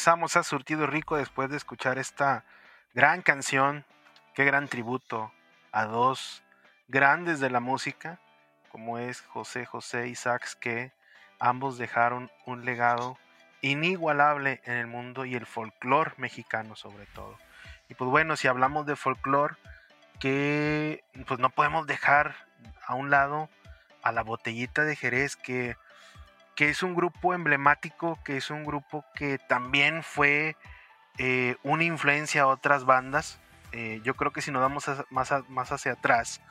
regresamos 0.08 0.48
Surtido 0.48 0.88
Rico 0.88 1.18
después 1.18 1.50
de 1.50 1.58
escuchar 1.58 1.98
esta 1.98 2.46
gran 2.94 3.22
canción. 3.22 3.84
Qué 4.36 4.46
gran 4.46 4.70
tributo 4.70 5.34
a 5.74 5.84
dos 5.84 6.44
grandes 6.88 7.42
de 7.42 7.50
la 7.50 7.60
música, 7.60 8.18
como 8.72 9.00
es 9.00 9.20
José 9.20 9.66
José 9.66 10.08
y 10.08 10.16
Sax, 10.16 10.56
que 10.56 10.94
ambos 11.40 11.78
dejaron 11.78 12.32
un 12.46 12.64
legado 12.64 13.18
inigualable 13.60 14.62
en 14.64 14.78
el 14.78 14.88
mundo 14.88 15.26
y 15.26 15.36
el 15.36 15.46
folclore 15.46 16.14
mexicano 16.16 16.78
sobre 16.78 17.06
todo. 17.08 17.38
Y 17.90 17.96
pues 17.96 18.10
bueno, 18.10 18.38
si 18.38 18.48
hablamos 18.48 18.86
de 18.86 18.96
folclore, 18.96 19.56
que 20.22 21.04
pues 21.28 21.38
no 21.42 21.50
podemos 21.50 21.86
dejar 21.86 22.34
a 22.86 22.96
un 22.96 23.10
lado 23.10 23.50
a 24.04 24.14
la 24.14 24.24
botellita 24.24 24.86
de 24.86 24.96
Jerez 24.96 25.36
que 25.36 25.76
que 26.58 26.70
es 26.70 26.82
un 26.84 26.96
grupo 26.96 27.36
emblemático, 27.36 28.18
que 28.26 28.36
es 28.38 28.50
un 28.50 28.66
grupo 28.66 29.06
que 29.16 29.38
también 29.38 30.02
fue 30.02 30.58
eh, 31.20 31.56
una 31.64 31.84
influencia 31.84 32.42
a 32.42 32.48
otras 32.48 32.84
bandas. 32.84 33.40
Eh, 33.72 34.02
yo 34.04 34.16
creo 34.16 34.32
que 34.34 34.42
si 34.42 34.52
nos 34.52 34.64
vamos 34.64 34.90
a- 34.90 35.06
más, 35.12 35.32
más 35.50 35.72
hacia 35.72 35.94
atrás, 35.94 36.42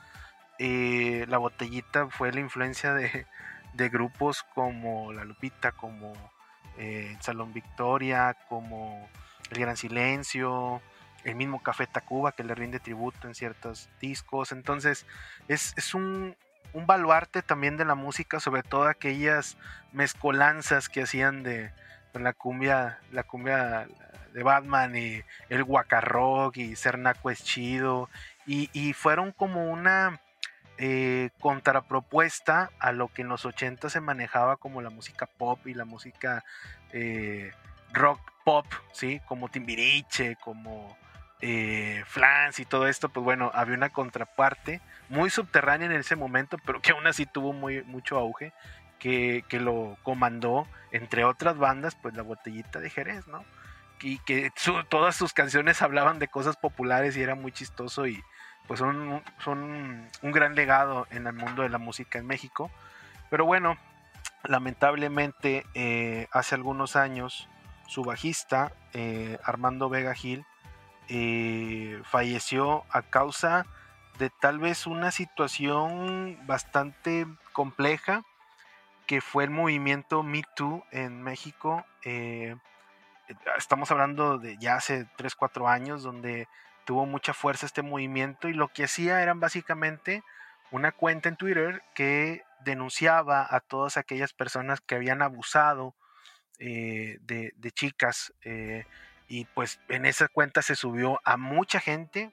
eh, 0.59 1.25
la 1.27 1.37
botellita 1.37 2.07
fue 2.07 2.31
la 2.31 2.39
influencia 2.39 2.93
de, 2.93 3.27
de 3.73 3.89
grupos 3.89 4.43
como 4.55 5.11
La 5.11 5.25
Lupita, 5.25 5.73
como 5.73 6.13
el 6.77 7.21
Salón 7.21 7.53
Victoria, 7.53 8.37
como 8.47 9.09
El 9.51 9.59
Gran 9.59 9.75
Silencio, 9.75 10.81
el 11.25 11.35
mismo 11.35 11.61
Café 11.61 11.85
Tacuba 11.85 12.31
que 12.31 12.45
le 12.45 12.55
rinde 12.55 12.79
tributo 12.79 13.27
en 13.27 13.35
ciertos 13.35 13.89
discos. 13.99 14.53
Entonces, 14.53 15.05
es, 15.49 15.73
es 15.75 15.93
un, 15.93 16.37
un 16.73 16.85
baluarte 16.85 17.41
también 17.41 17.77
de 17.77 17.85
la 17.85 17.95
música, 17.95 18.39
sobre 18.39 18.63
todo 18.63 18.87
aquellas 18.87 19.57
mezcolanzas 19.91 20.89
que 20.89 21.03
hacían 21.03 21.43
de, 21.43 21.71
la 22.13 22.33
cumbia, 22.33 22.99
la 23.11 23.23
cumbia 23.23 23.87
de 24.33 24.43
Batman 24.43 24.95
y 24.95 25.23
el 25.49 25.63
guacarrock 25.63 26.57
y 26.57 26.75
Cernaco 26.75 27.29
es 27.29 27.43
chido 27.43 28.09
y, 28.45 28.69
y 28.73 28.93
fueron 28.93 29.31
como 29.31 29.71
una 29.71 30.19
eh, 30.79 31.31
contrapropuesta 31.39 32.69
a 32.77 32.91
lo 32.91 33.07
que 33.07 33.23
en 33.23 33.29
los 33.29 33.45
80 33.45 33.89
se 33.89 33.99
manejaba 33.99 34.57
como 34.57 34.81
la 34.83 34.91
música 34.91 35.25
pop 35.25 35.65
y 35.65 35.73
la 35.73 35.85
música 35.85 36.43
eh, 36.93 37.51
rock 37.93 38.19
pop, 38.45 38.67
¿sí? 38.91 39.19
Como 39.25 39.49
Timbiriche, 39.49 40.35
como 40.35 40.95
eh, 41.41 42.03
Flans 42.07 42.59
y 42.59 42.65
todo 42.65 42.87
esto, 42.87 43.09
pues 43.09 43.23
bueno, 43.23 43.51
había 43.53 43.75
una 43.75 43.89
contraparte 43.89 44.81
muy 45.09 45.29
subterránea 45.29 45.85
en 45.85 45.93
ese 45.93 46.15
momento, 46.15 46.57
pero 46.65 46.81
que 46.81 46.91
aún 46.91 47.07
así 47.07 47.25
tuvo 47.25 47.53
muy, 47.53 47.83
mucho 47.83 48.17
auge, 48.17 48.53
que, 48.99 49.43
que 49.47 49.59
lo 49.59 49.97
comandó, 50.03 50.67
entre 50.91 51.23
otras 51.23 51.57
bandas, 51.57 51.95
pues 51.95 52.15
la 52.15 52.23
botellita 52.23 52.79
de 52.79 52.89
Jerez, 52.89 53.27
¿no? 53.27 53.43
Y 54.01 54.19
que 54.19 54.51
todas 54.89 55.15
sus 55.15 55.33
canciones 55.33 55.81
hablaban 55.81 56.19
de 56.19 56.27
cosas 56.27 56.55
populares 56.55 57.17
y 57.17 57.21
era 57.21 57.35
muy 57.35 57.51
chistoso 57.51 58.05
y 58.07 58.23
pues 58.67 58.79
son, 58.79 59.23
son 59.43 60.09
un 60.21 60.31
gran 60.31 60.53
legado 60.55 61.07
en 61.09 61.25
el 61.25 61.33
mundo 61.33 61.63
de 61.63 61.69
la 61.69 61.77
música 61.77 62.19
en 62.19 62.27
México. 62.27 62.69
Pero 63.29 63.45
bueno, 63.45 63.77
lamentablemente 64.43 65.65
eh, 65.73 66.27
hace 66.31 66.55
algunos 66.55 66.95
años 66.95 67.47
su 67.87 68.03
bajista, 68.03 68.73
eh, 68.93 69.39
Armando 69.43 69.89
Vega 69.89 70.13
Gil, 70.13 70.45
eh, 71.09 72.01
falleció 72.03 72.85
a 72.89 73.01
causa 73.01 73.65
de 74.19 74.29
tal 74.29 74.59
vez 74.59 74.87
una 74.87 75.11
situación 75.11 76.39
bastante 76.47 77.27
compleja 77.53 78.23
que 79.05 79.21
fue 79.21 79.45
el 79.45 79.49
movimiento 79.49 80.21
Me 80.21 80.43
Too 80.55 80.83
en 80.91 81.23
México. 81.23 81.85
eh, 82.03 82.55
estamos 83.57 83.89
hablando 83.91 84.37
de 84.37 84.57
ya 84.57 84.75
hace 84.75 85.07
3, 85.17 85.35
4 85.35 85.67
años, 85.67 86.03
donde 86.03 86.47
tuvo 86.85 87.05
mucha 87.05 87.33
fuerza 87.33 87.65
este 87.65 87.81
movimiento 87.81 88.47
y 88.47 88.53
lo 88.53 88.69
que 88.69 88.85
hacía 88.85 89.21
eran 89.21 89.39
básicamente 89.39 90.23
una 90.71 90.91
cuenta 90.91 91.29
en 91.29 91.37
Twitter 91.37 91.83
que 91.93 92.43
denunciaba 92.63 93.47
a 93.49 93.59
todas 93.61 93.97
aquellas 93.97 94.33
personas 94.33 94.81
que 94.81 94.95
habían 94.95 95.21
abusado 95.21 95.95
eh, 96.59 97.17
de, 97.21 97.53
chicas. 97.71 98.33
eh, 98.43 98.85
y 99.27 99.45
pues 99.45 99.79
en 99.89 100.05
esa 100.05 100.27
cuenta 100.27 100.61
se 100.61 100.75
subió 100.75 101.19
a 101.23 101.37
mucha 101.37 101.79
gente, 101.79 102.31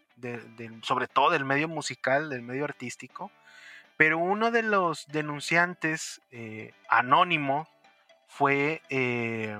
sobre 0.83 1.09
todo 1.09 1.31
del 1.31 1.45
medio 1.45 1.69
musical, 1.69 2.31
del 2.31 2.43
medio 2.43 2.65
artístico. 2.65 3.31
Pero 3.97 4.19
uno 4.19 4.51
de 4.51 4.63
los 4.63 5.07
denunciantes 5.09 6.21
eh, 6.33 6.73
anónimo 6.89 7.69
fue 8.27 8.83
eh, 8.91 9.57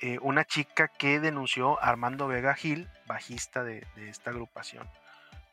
eh, 0.00 0.18
una 0.20 0.44
chica 0.44 0.86
que 0.88 1.18
denunció 1.18 1.82
a 1.82 1.88
Armando 1.88 2.28
Vega 2.28 2.54
Gil, 2.54 2.88
bajista 3.06 3.64
de, 3.64 3.84
de 3.96 4.08
esta 4.08 4.30
agrupación. 4.30 4.88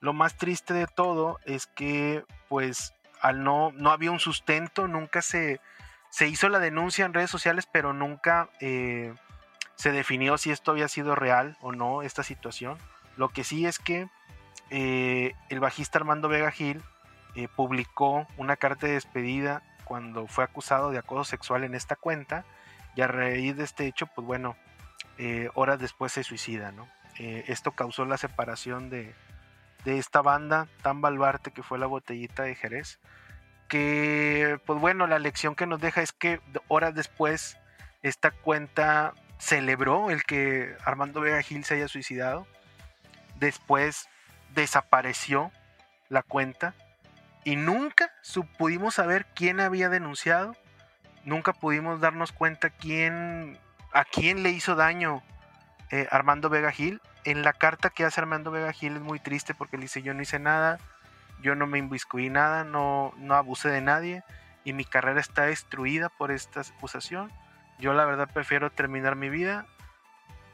Lo 0.01 0.13
más 0.13 0.37
triste 0.37 0.73
de 0.73 0.87
todo 0.87 1.39
es 1.45 1.67
que, 1.67 2.23
pues, 2.47 2.93
al 3.21 3.43
no, 3.43 3.71
no 3.73 3.91
había 3.91 4.11
un 4.11 4.19
sustento, 4.19 4.87
nunca 4.87 5.21
se, 5.21 5.59
se 6.09 6.27
hizo 6.27 6.47
la 6.49 6.59
denuncia 6.59 7.05
en 7.05 7.13
redes 7.13 7.29
sociales, 7.29 7.67
pero 7.71 7.93
nunca 7.93 8.49
eh, 8.59 9.13
se 9.79 9.93
definió 9.93 10.37
si 10.37 10.51
esto 10.51 10.71
había 10.71 10.89
sido 10.89 11.15
real 11.15 11.55
o 11.61 11.71
no, 11.71 12.01
esta 12.01 12.21
situación. 12.21 12.77
Lo 13.15 13.29
que 13.29 13.45
sí 13.45 13.65
es 13.65 13.79
que 13.79 14.09
eh, 14.71 15.35
el 15.47 15.61
bajista 15.61 15.97
Armando 15.97 16.27
Vega 16.27 16.51
Gil 16.51 16.83
eh, 17.35 17.47
publicó 17.47 18.27
una 18.35 18.57
carta 18.57 18.87
de 18.87 18.93
despedida 18.93 19.63
cuando 19.85 20.27
fue 20.27 20.43
acusado 20.43 20.91
de 20.91 20.97
acoso 20.97 21.23
sexual 21.23 21.63
en 21.63 21.75
esta 21.75 21.95
cuenta 21.95 22.43
y 22.93 23.01
a 23.01 23.07
raíz 23.07 23.55
de 23.55 23.63
este 23.63 23.87
hecho, 23.87 24.07
pues 24.07 24.27
bueno, 24.27 24.57
eh, 25.17 25.49
horas 25.53 25.79
después 25.79 26.11
se 26.11 26.25
suicida, 26.25 26.73
¿no? 26.73 26.87
Esto 27.17 27.71
causó 27.71 28.05
la 28.05 28.17
separación 28.17 28.89
de, 28.89 29.13
de 29.83 29.97
esta 29.97 30.21
banda 30.21 30.67
tan 30.81 31.01
baluarte 31.01 31.51
que 31.51 31.63
fue 31.63 31.77
la 31.77 31.85
botellita 31.85 32.43
de 32.43 32.55
Jerez, 32.55 32.99
que 33.67 34.59
pues 34.65 34.79
bueno, 34.79 35.05
la 35.05 35.19
lección 35.19 35.55
que 35.55 35.65
nos 35.65 35.81
deja 35.81 36.01
es 36.01 36.13
que 36.13 36.39
horas 36.69 36.95
después 36.95 37.57
esta 38.01 38.31
cuenta 38.31 39.13
celebró 39.39 40.11
el 40.11 40.23
que 40.23 40.75
Armando 40.85 41.21
Vega 41.21 41.41
Gil 41.41 41.63
se 41.63 41.75
haya 41.75 41.87
suicidado, 41.87 42.45
después 43.39 44.07
desapareció 44.53 45.51
la 46.09 46.21
cuenta 46.21 46.75
y 47.43 47.55
nunca 47.55 48.11
pudimos 48.57 48.95
saber 48.95 49.25
quién 49.33 49.59
había 49.59 49.89
denunciado, 49.89 50.55
nunca 51.23 51.53
pudimos 51.53 52.01
darnos 52.01 52.31
cuenta 52.31 52.69
quién, 52.69 53.57
a 53.93 54.03
quién 54.03 54.43
le 54.43 54.51
hizo 54.51 54.75
daño 54.75 55.23
eh, 55.89 56.07
Armando 56.11 56.49
Vega 56.49 56.71
Gil. 56.71 57.01
En 57.23 57.41
la 57.43 57.53
carta 57.53 57.89
que 57.89 58.05
hace 58.05 58.21
Armando 58.21 58.51
Vega 58.51 58.73
Gil 58.73 58.97
es 58.97 59.01
muy 59.01 59.19
triste 59.19 59.53
porque 59.53 59.77
le 59.77 59.83
dice 59.83 60.01
yo 60.01 60.13
no 60.13 60.21
hice 60.21 60.39
nada, 60.39 60.79
yo 61.41 61.55
no 61.55 61.65
me 61.65 61.77
inviscuí 61.77 62.29
nada, 62.29 62.63
no, 62.63 63.13
no 63.17 63.35
abusé 63.35 63.69
de 63.69 63.81
nadie 63.81 64.23
y 64.65 64.73
mi 64.73 64.83
carrera 64.83 65.21
está 65.21 65.43
destruida 65.43 66.09
por 66.09 66.31
esta 66.31 66.61
acusación. 66.61 67.31
Yo 67.79 67.93
la 67.93 68.05
verdad 68.05 68.29
prefiero 68.33 68.69
terminar 68.69 69.15
mi 69.15 69.29
vida. 69.29 69.65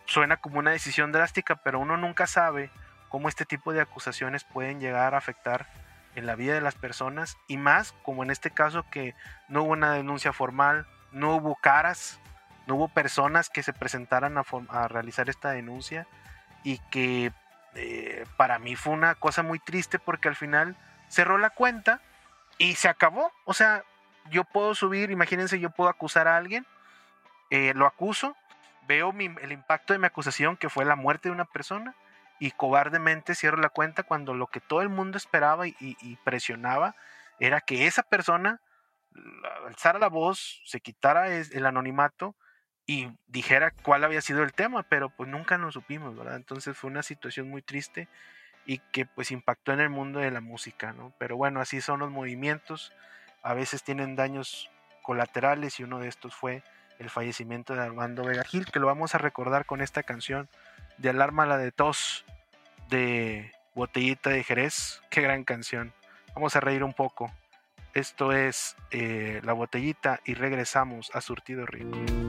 Suena 0.05 0.37
como 0.37 0.59
una 0.59 0.71
decisión 0.71 1.11
drástica, 1.11 1.55
pero 1.55 1.79
uno 1.79 1.97
nunca 1.97 2.27
sabe 2.27 2.69
cómo 3.09 3.29
este 3.29 3.45
tipo 3.45 3.73
de 3.73 3.81
acusaciones 3.81 4.43
pueden 4.43 4.79
llegar 4.79 5.15
a 5.15 5.17
afectar 5.17 5.67
en 6.15 6.25
la 6.25 6.35
vida 6.35 6.53
de 6.53 6.61
las 6.61 6.75
personas 6.75 7.37
y 7.47 7.57
más 7.57 7.93
como 8.03 8.23
en 8.23 8.31
este 8.31 8.51
caso 8.51 8.85
que 8.89 9.15
no 9.49 9.63
hubo 9.63 9.73
una 9.73 9.91
denuncia 9.91 10.31
formal, 10.31 10.85
no 11.11 11.35
hubo 11.35 11.55
caras, 11.55 12.19
no 12.67 12.75
hubo 12.75 12.87
personas 12.87 13.49
que 13.49 13.63
se 13.63 13.73
presentaran 13.73 14.37
a, 14.37 14.43
a 14.69 14.87
realizar 14.87 15.29
esta 15.29 15.51
denuncia 15.51 16.07
y 16.63 16.79
que 16.89 17.31
eh, 17.75 18.25
para 18.37 18.59
mí 18.59 18.75
fue 18.75 18.93
una 18.93 19.15
cosa 19.15 19.43
muy 19.43 19.59
triste 19.59 19.99
porque 19.99 20.29
al 20.29 20.35
final 20.35 20.75
cerró 21.09 21.37
la 21.37 21.49
cuenta 21.49 22.01
y 22.57 22.75
se 22.75 22.87
acabó. 22.87 23.31
O 23.43 23.53
sea, 23.53 23.83
yo 24.29 24.43
puedo 24.45 24.73
subir, 24.75 25.11
imagínense, 25.11 25.59
yo 25.59 25.69
puedo 25.69 25.89
acusar 25.89 26.27
a 26.27 26.37
alguien, 26.37 26.65
eh, 27.55 27.73
lo 27.73 27.85
acuso, 27.85 28.35
veo 28.87 29.13
el 29.17 29.51
impacto 29.51 29.93
de 29.93 29.99
mi 29.99 30.07
acusación 30.07 30.57
que 30.57 30.69
fue 30.69 30.85
la 30.85 30.95
muerte 30.95 31.29
de 31.29 31.33
una 31.33 31.45
persona 31.45 31.95
y 32.39 32.51
cobardemente 32.51 33.33
cierro 33.33 33.57
la 33.57 33.69
cuenta 33.69 34.03
cuando 34.03 34.33
lo 34.33 34.47
que 34.47 34.59
todo 34.59 34.81
el 34.81 34.89
mundo 34.89 35.17
esperaba 35.17 35.67
y, 35.67 36.19
presionaba 36.23 36.95
era 37.39 37.61
que 37.61 37.87
esa 37.87 38.03
persona 38.03 38.59
alzara 39.65 39.99
la 39.99 40.09
voz, 40.09 40.61
se 40.65 40.81
quitara 40.81 41.33
el 41.33 41.65
anonimato 41.65 42.35
y 42.85 43.09
dijera 43.27 43.71
cuál 43.71 44.03
había 44.03 44.21
sido 44.21 44.43
el 44.43 44.53
tema, 44.53 44.83
pero 44.83 45.09
pues 45.09 45.29
nunca 45.29 45.57
nos 45.57 45.73
supimos, 45.73 46.15
¿verdad? 46.15 46.35
Entonces 46.35 46.77
fue 46.77 46.89
una 46.89 47.03
situación 47.03 47.49
muy 47.49 47.61
triste 47.61 48.09
y 48.65 48.79
que 48.91 49.05
pues 49.05 49.31
impactó 49.31 49.71
en 49.71 49.79
el 49.79 49.89
mundo 49.89 50.19
de 50.19 50.31
la 50.31 50.41
música, 50.41 50.93
¿no? 50.93 51.13
Pero 51.17 51.37
bueno, 51.37 51.61
así 51.61 51.81
son 51.81 52.01
los 52.01 52.11
movimientos, 52.11 52.91
a 53.43 53.53
veces 53.53 53.83
tienen 53.83 54.15
daños 54.15 54.69
colaterales 55.01 55.79
y 55.79 55.83
uno 55.83 55.99
de 55.99 56.09
estos 56.09 56.35
fue 56.35 56.63
el 56.99 57.09
fallecimiento 57.09 57.75
de 57.75 57.81
Armando 57.81 58.23
Vega 58.23 58.43
Gil, 58.43 58.65
que 58.65 58.79
lo 58.79 58.87
vamos 58.87 59.15
a 59.15 59.17
recordar 59.17 59.65
con 59.65 59.81
esta 59.81 60.03
canción 60.03 60.49
de 60.97 61.09
Alarma 61.09 61.45
la 61.45 61.57
de 61.57 61.71
Tos 61.71 62.25
de 62.89 63.51
Botellita 63.73 64.29
de 64.29 64.43
Jerez. 64.43 65.01
Qué 65.09 65.21
gran 65.21 65.43
canción. 65.43 65.93
Vamos 66.33 66.55
a 66.55 66.59
reír 66.59 66.83
un 66.83 66.93
poco. 66.93 67.31
Esto 67.93 68.33
es 68.33 68.75
eh, 68.91 69.41
La 69.43 69.53
Botellita 69.53 70.19
y 70.25 70.33
regresamos 70.33 71.11
a 71.13 71.21
Surtido 71.21 71.65
Rico. 71.65 72.24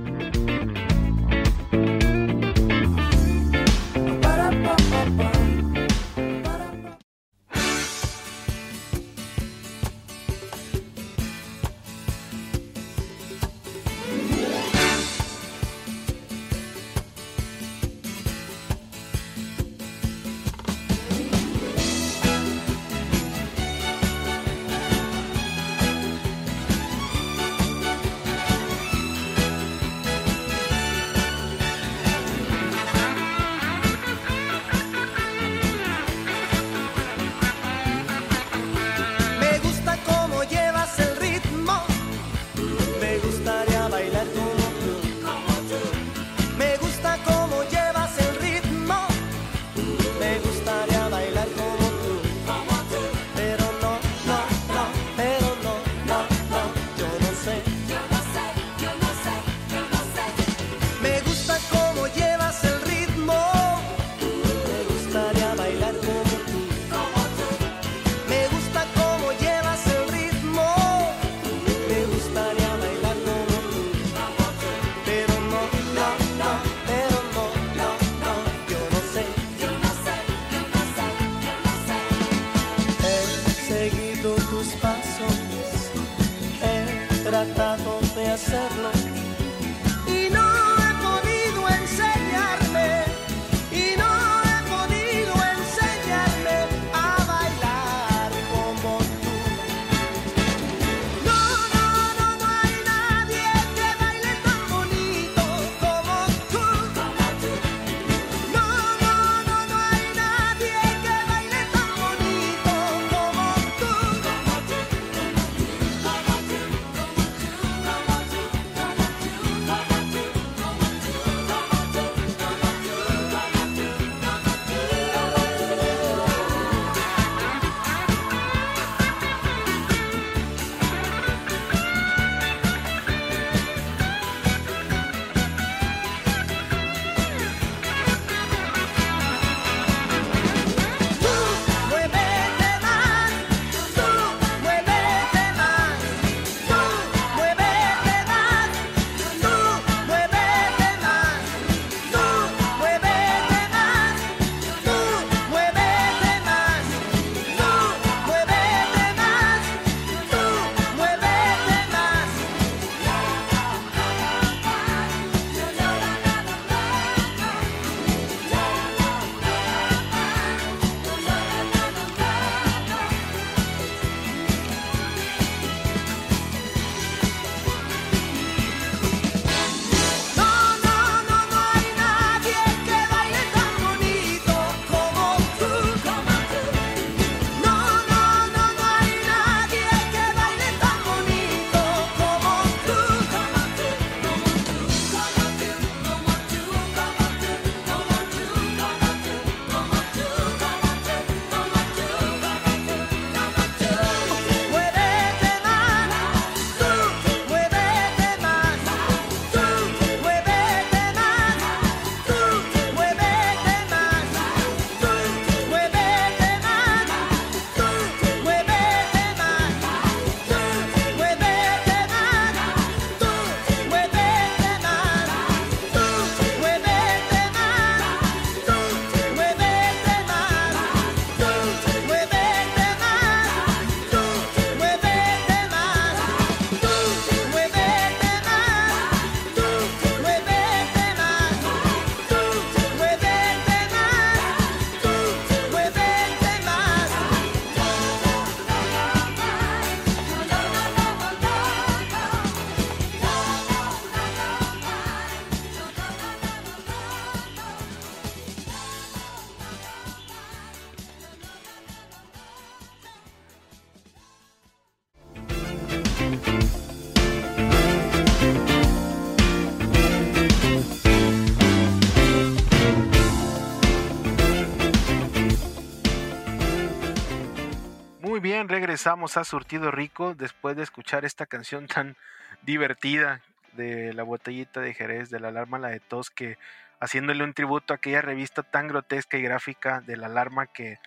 Regresamos 278.96 279.36
a 279.36 279.44
Surtido 279.44 279.90
Rico 279.90 280.34
después 280.34 280.74
de 280.74 280.82
escuchar 280.82 281.26
esta 281.26 281.44
canción 281.44 281.86
tan 281.94 282.16
divertida 282.62 283.42
de 283.74 284.14
la 284.14 284.22
botellita 284.22 284.80
de 284.80 284.94
Jerez, 284.94 285.28
de 285.28 285.38
la 285.38 285.48
alarma 285.48 285.78
la 285.78 285.88
de 285.88 286.00
tos, 286.00 286.30
que 286.30 286.56
haciéndole 286.98 287.44
un 287.44 287.52
tributo 287.52 287.92
a 287.92 287.96
aquella 287.96 288.22
revista 288.22 288.62
tan 288.62 288.88
grotesca 288.88 289.36
y 289.36 289.42
gráfica 289.42 290.00
de 290.00 290.16
la 290.16 290.28
alarma 290.28 290.66
que 290.66 290.98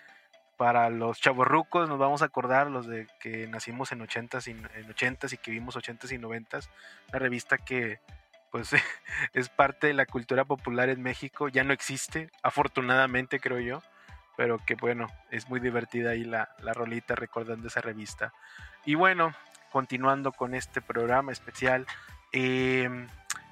para 0.56 0.88
los 0.88 1.20
chavorrucos 1.20 1.88
nos 1.88 1.98
vamos 1.98 2.22
a 2.22 2.26
acordar, 2.26 2.70
los 2.70 2.86
de 2.86 3.08
que 3.18 3.48
nacimos 3.48 3.90
en 3.90 4.06
80s 4.06 4.46
y, 4.46 4.50
en 4.52 4.94
80s 4.94 5.32
y 5.32 5.38
que 5.38 5.50
vimos 5.50 5.74
80s 5.74 6.12
y 6.12 6.18
90s, 6.18 6.68
una 7.08 7.18
revista 7.18 7.58
que 7.58 7.98
pues 8.52 8.70
es 9.32 9.48
parte 9.48 9.88
de 9.88 9.94
la 9.94 10.06
cultura 10.06 10.44
popular 10.44 10.90
en 10.90 11.02
México, 11.02 11.48
ya 11.48 11.64
no 11.64 11.72
existe, 11.72 12.30
afortunadamente 12.44 13.40
creo 13.40 13.58
yo, 13.58 13.82
pero 14.40 14.56
que 14.56 14.74
bueno, 14.74 15.06
es 15.30 15.50
muy 15.50 15.60
divertida 15.60 16.12
ahí 16.12 16.24
la, 16.24 16.48
la 16.62 16.72
rolita 16.72 17.14
recordando 17.14 17.68
esa 17.68 17.82
revista. 17.82 18.32
Y 18.86 18.94
bueno, 18.94 19.34
continuando 19.70 20.32
con 20.32 20.54
este 20.54 20.80
programa 20.80 21.30
especial, 21.30 21.86
eh, 22.32 22.88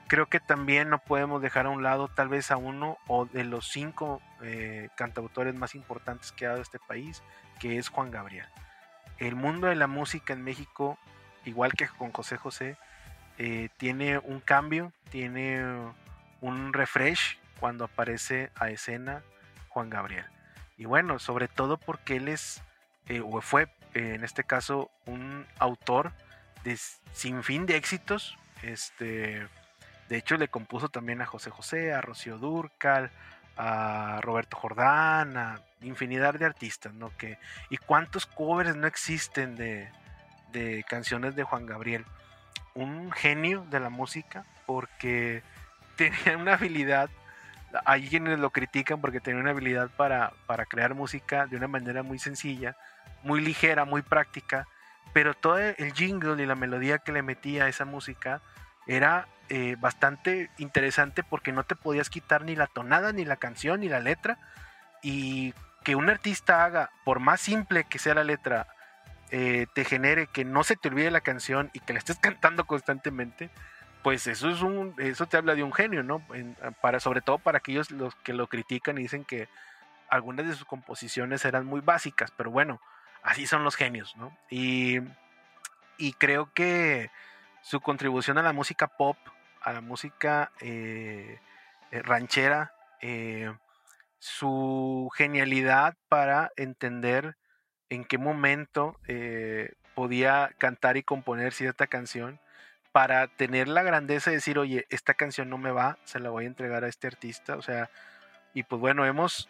creo 0.07 0.31
que 0.31 0.41
también 0.41 0.89
no 0.89 0.99
podemos 0.99 1.43
dejar 1.43 1.67
a 1.67 1.69
un 1.69 1.83
lado 1.83 2.09
tal 2.09 2.31
vez 2.31 2.51
a 2.51 2.57
uno 2.57 2.97
o 3.07 3.27
de 3.27 3.45
los 3.45 3.69
cinco 3.69 4.23
eh, 4.41 4.89
cantautores 4.97 5.55
más 5.55 5.75
importantes 5.75 6.33
que 6.33 6.47
ha 6.47 6.53
dado 6.53 6.63
este 6.63 6.79
país, 6.79 7.23
que 7.61 7.77
es 7.77 7.91
Juan 7.91 8.11
Gabriel. 8.11 8.47
El 9.19 9.35
mundo 9.35 9.67
de 9.67 9.75
la 9.75 9.89
música 9.89 10.33
en 10.33 10.43
México, 10.43 10.99
igual 11.45 11.75
que 11.75 11.87
con 11.87 12.13
José 12.13 12.39
José, 12.39 12.79
eh, 13.37 13.69
tiene 13.77 14.17
un 14.21 14.41
cambio, 14.41 14.95
tiene 15.11 15.63
un 16.41 16.73
refresh 16.73 17.39
cuando 17.61 17.85
aparece 17.85 18.51
a 18.55 18.71
escena 18.71 19.23
Juan 19.69 19.91
Gabriel. 19.91 20.25
Y 20.79 20.87
bueno, 20.87 21.19
sobre 21.19 21.49
todo 21.49 21.77
porque 21.77 22.17
él 22.17 22.29
es, 22.29 22.63
eh, 23.07 23.21
o 23.21 23.41
fue 23.43 23.69
en 23.95 24.25
este 24.25 24.45
caso, 24.45 24.91
un 25.07 25.47
autor 25.59 26.13
de 26.65 26.79
sin 27.13 27.43
fin 27.43 27.67
de 27.67 27.77
éxitos. 27.77 28.37
Este, 28.63 29.47
de 30.09 30.17
hecho, 30.17 30.37
le 30.37 30.49
compuso 30.49 30.89
también 30.89 31.21
a 31.21 31.27
José 31.27 31.51
José, 31.51 31.93
a 31.93 32.01
Rocío 32.01 32.39
Durcal, 32.39 33.11
a 33.57 34.21
Roberto 34.23 34.57
Jordán, 34.57 35.37
a 35.37 35.61
infinidad 35.81 36.35
de 36.35 36.47
artistas, 36.47 36.95
¿no? 36.95 37.17
Que, 37.17 37.39
y 37.71 37.77
cuántos 37.77 38.27
covers 38.27 38.77
no 38.77 38.87
existen 38.87 39.57
de, 39.57 39.91
de 40.53 40.85
canciones 40.89 41.35
de 41.35 41.45
Juan 41.45 41.67
Gabriel. 41.67 42.05
Un 42.75 43.11
genio 43.11 43.67
de 43.71 43.81
la 43.81 43.91
música 43.91 44.45
porque 44.67 45.43
tenía 45.97 46.37
una 46.37 46.55
habilidad, 46.55 47.11
hay 47.85 48.09
quienes 48.09 48.39
lo 48.39 48.51
critican 48.51 49.01
porque 49.01 49.21
tenía 49.21 49.41
una 49.41 49.51
habilidad 49.51 49.91
para, 49.97 50.33
para 50.47 50.67
crear 50.67 50.95
música 50.95 51.47
de 51.47 51.57
una 51.57 51.69
manera 51.69 52.03
muy 52.03 52.19
sencilla, 52.19 52.77
muy 53.23 53.41
ligera, 53.41 53.85
muy 53.85 54.03
práctica, 54.03 54.67
pero 55.13 55.35
todo 55.35 55.59
el 55.59 55.93
jingle 55.93 56.43
y 56.43 56.47
la 56.47 56.55
melodía 56.55 56.99
que 56.99 57.13
le 57.13 57.23
metía 57.23 57.65
a 57.65 57.69
esa 57.69 57.85
música 57.85 58.41
era 58.87 59.29
eh, 59.51 59.77
bastante 59.79 60.51
interesante 60.59 61.23
porque 61.23 61.53
no 61.53 61.65
te 61.65 61.77
podías 61.77 62.11
quitar 62.11 62.45
ni 62.45 62.55
la 62.57 62.67
tonada, 62.67 63.13
ni 63.13 63.25
la 63.25 63.37
canción, 63.37 63.81
ni 63.81 63.89
la 63.89 64.01
letra. 64.01 64.39
Y 65.03 65.55
que 65.85 65.95
un 65.95 66.11
artista 66.11 66.65
haga, 66.65 66.91
por 67.05 67.21
más 67.21 67.41
simple 67.41 67.85
que 67.85 67.99
sea 67.99 68.15
la 68.15 68.25
letra, 68.25 68.67
eh, 69.31 69.67
te 69.75 69.85
genere 69.85 70.27
que 70.27 70.45
no 70.45 70.65
se 70.65 70.77
te 70.77 70.89
olvide 70.89 71.11
la 71.11 71.21
canción 71.21 71.71
y 71.73 71.81
que 71.81 71.93
la 71.93 71.99
estés 71.99 72.19
cantando 72.21 72.67
constantemente, 72.67 73.51
pues 74.03 74.27
eso 74.27 74.49
es 74.49 74.63
un, 74.63 74.95
eso 74.99 75.27
te 75.27 75.37
habla 75.37 75.55
de 75.55 75.63
un 75.63 75.73
genio, 75.73 76.03
¿no? 76.03 76.23
para, 76.81 77.01
sobre 77.01 77.21
todo 77.21 77.39
para 77.39 77.59
aquellos 77.59 77.91
los 77.91 78.15
que 78.17 78.33
lo 78.33 78.47
critican 78.47 78.99
y 78.99 79.03
dicen 79.03 79.25
que 79.25 79.49
algunas 80.09 80.47
de 80.47 80.55
sus 80.55 80.65
composiciones 80.65 81.45
eran 81.45 81.67
muy 81.67 81.81
básicas, 81.81 82.31
pero 82.37 82.51
bueno, 82.51 82.81
así 83.23 83.47
son 83.47 83.65
los 83.65 83.77
genios, 83.77 84.17
¿no? 84.17 84.37
Y, 84.51 85.01
y 85.99 86.13
creo 86.15 86.51
que 86.55 87.11
su 87.61 87.81
contribución 87.81 88.39
a 88.39 88.43
la 88.43 88.53
música 88.53 88.87
pop, 88.87 89.17
a 89.61 89.73
la 89.73 89.81
música 89.81 90.53
eh, 90.61 91.39
eh, 91.91 92.03
ranchera, 92.03 92.73
eh, 93.01 93.53
su 94.19 95.11
genialidad 95.15 95.95
para 96.09 96.51
entender 96.57 97.37
en 97.91 98.05
qué 98.05 98.19
momento 98.19 98.99
podía 99.95 100.51
cantar 100.59 100.97
y 100.97 101.03
componer 101.03 101.53
cierta 101.53 101.87
canción, 101.87 102.41
para 102.99 103.29
tener 103.29 103.69
la 103.69 103.85
grandeza 103.85 104.31
de 104.31 104.39
decir, 104.39 104.59
oye, 104.59 104.85
esta 104.91 105.15
canción 105.15 105.49
no 105.49 105.57
me 105.57 105.71
va, 105.71 105.99
se 106.03 106.19
la 106.19 106.31
voy 106.31 106.47
a 106.47 106.49
entregar 106.49 106.83
a 106.83 106.89
este 106.89 107.07
artista, 107.07 107.55
o 107.55 107.63
sea, 107.63 107.91
y 108.55 108.65
pues 108.65 108.81
bueno, 108.81 109.07
hemos 109.07 109.49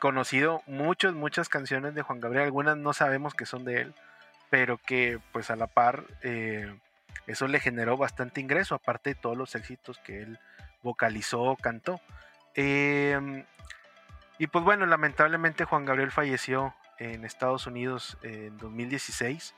conocido 0.00 0.64
muchas, 0.66 1.14
muchas 1.14 1.48
canciones 1.48 1.94
de 1.94 2.02
Juan 2.02 2.18
Gabriel, 2.18 2.46
algunas 2.46 2.76
no 2.76 2.92
sabemos 2.92 3.34
que 3.34 3.46
son 3.46 3.64
de 3.64 3.82
él, 3.82 3.94
pero 4.50 4.78
que 4.78 5.20
pues 5.30 5.48
a 5.52 5.54
la 5.54 5.68
par 5.68 6.06
eso 7.28 7.46
le 7.46 7.60
generó 7.60 7.96
bastante 7.96 8.40
ingreso, 8.40 8.74
aparte 8.74 9.10
de 9.10 9.14
todos 9.14 9.36
los 9.36 9.54
éxitos 9.54 10.00
que 10.00 10.22
él 10.22 10.40
vocalizó, 10.82 11.56
cantó. 11.62 12.00
Em, 12.56 13.44
y 14.38 14.48
pues 14.48 14.64
bueno, 14.64 14.86
lamentablemente 14.86 15.62
Juan 15.62 15.84
Gabriel 15.84 16.10
falleció 16.10 16.74
en 16.98 17.24
Estados 17.24 17.68
Unidos 17.68 18.18
en 18.22 18.58
2016. 18.58 19.54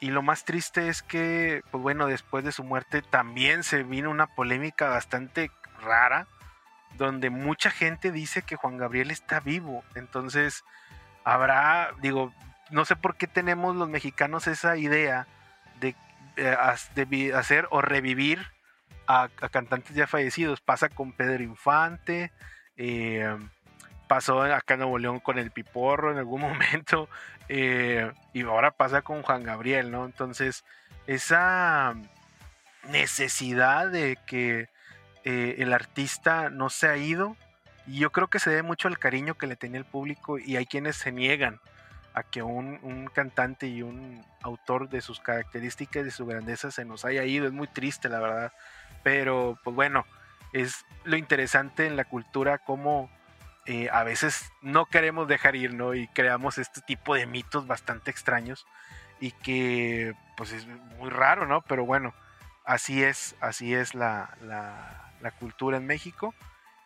Y 0.00 0.10
lo 0.10 0.22
más 0.22 0.44
triste 0.44 0.88
es 0.88 1.02
que, 1.02 1.62
pues 1.70 1.82
bueno, 1.82 2.06
después 2.06 2.42
de 2.42 2.52
su 2.52 2.64
muerte 2.64 3.02
también 3.02 3.62
se 3.62 3.82
vino 3.82 4.10
una 4.10 4.28
polémica 4.28 4.88
bastante 4.88 5.50
rara, 5.82 6.26
donde 6.96 7.28
mucha 7.28 7.70
gente 7.70 8.10
dice 8.10 8.42
que 8.42 8.56
Juan 8.56 8.78
Gabriel 8.78 9.10
está 9.10 9.40
vivo. 9.40 9.84
Entonces, 9.94 10.64
habrá, 11.22 11.90
digo, 12.00 12.32
no 12.70 12.86
sé 12.86 12.96
por 12.96 13.16
qué 13.16 13.26
tenemos 13.26 13.76
los 13.76 13.90
mexicanos 13.90 14.46
esa 14.46 14.76
idea 14.78 15.26
de 15.80 15.94
eh, 16.36 16.56
hacer 17.34 17.68
o 17.70 17.82
revivir 17.82 18.46
a, 19.06 19.28
cantantes 19.50 19.94
ya 19.94 20.06
fallecidos. 20.06 20.62
Pasa 20.62 20.88
con 20.88 21.12
Pedro 21.12 21.42
Infante, 21.42 22.32
eh, 22.76 23.36
pasó 24.10 24.42
acá 24.42 24.74
en 24.74 24.80
Nuevo 24.80 24.98
León 24.98 25.20
con 25.20 25.38
el 25.38 25.52
Piporro 25.52 26.10
en 26.10 26.18
algún 26.18 26.40
momento, 26.40 27.08
eh, 27.48 28.10
y 28.32 28.42
ahora 28.42 28.72
pasa 28.72 29.02
con 29.02 29.22
Juan 29.22 29.44
Gabriel, 29.44 29.92
¿no? 29.92 30.04
Entonces, 30.04 30.64
esa 31.06 31.94
necesidad 32.88 33.88
de 33.88 34.18
que 34.26 34.68
el 35.22 35.72
artista 35.72 36.50
no 36.50 36.70
se 36.70 36.88
ha 36.88 36.96
ido, 36.96 37.36
y 37.86 38.00
yo 38.00 38.10
creo 38.10 38.26
que 38.26 38.40
se 38.40 38.50
debe 38.50 38.62
mucho 38.64 38.88
al 38.88 38.98
cariño 38.98 39.34
que 39.34 39.46
le 39.46 39.54
tenía 39.54 39.78
el 39.78 39.84
público, 39.84 40.40
y 40.40 40.56
hay 40.56 40.66
quienes 40.66 40.96
se 40.96 41.12
niegan 41.12 41.60
a 42.14 42.24
que 42.24 42.42
un, 42.42 43.08
cantante 43.14 43.68
y 43.68 43.82
un 43.82 44.24
autor 44.42 44.88
de 44.88 45.02
sus 45.02 45.20
características, 45.20 46.04
de 46.04 46.10
su 46.10 46.26
grandeza, 46.26 46.72
se 46.72 46.84
nos 46.84 47.04
haya 47.04 47.22
ido. 47.22 47.46
Es 47.46 47.52
muy 47.52 47.68
triste, 47.68 48.08
la 48.08 48.18
verdad. 48.18 48.52
Pero, 49.04 49.56
pues 49.62 49.76
bueno, 49.76 50.04
es 50.52 50.84
lo 51.04 51.16
interesante 51.16 51.86
en 51.86 51.94
la 51.94 52.04
cultura 52.04 52.58
como 52.58 53.08
eh, 53.70 53.88
a 53.92 54.02
veces 54.02 54.52
no 54.62 54.86
queremos 54.86 55.28
dejar 55.28 55.54
ir, 55.54 55.74
¿no? 55.74 55.94
Y 55.94 56.08
creamos 56.08 56.58
este 56.58 56.80
tipo 56.80 57.14
de 57.14 57.26
mitos 57.26 57.68
bastante 57.68 58.10
extraños 58.10 58.66
y 59.20 59.30
que, 59.30 60.16
pues 60.36 60.50
es 60.50 60.66
muy 60.98 61.08
raro, 61.08 61.46
¿no? 61.46 61.60
Pero 61.62 61.86
bueno, 61.86 62.12
así 62.64 63.04
es, 63.04 63.36
así 63.40 63.72
es 63.72 63.94
la, 63.94 64.36
la, 64.42 65.30
cultura 65.38 65.76
en 65.76 65.86
México. 65.86 66.34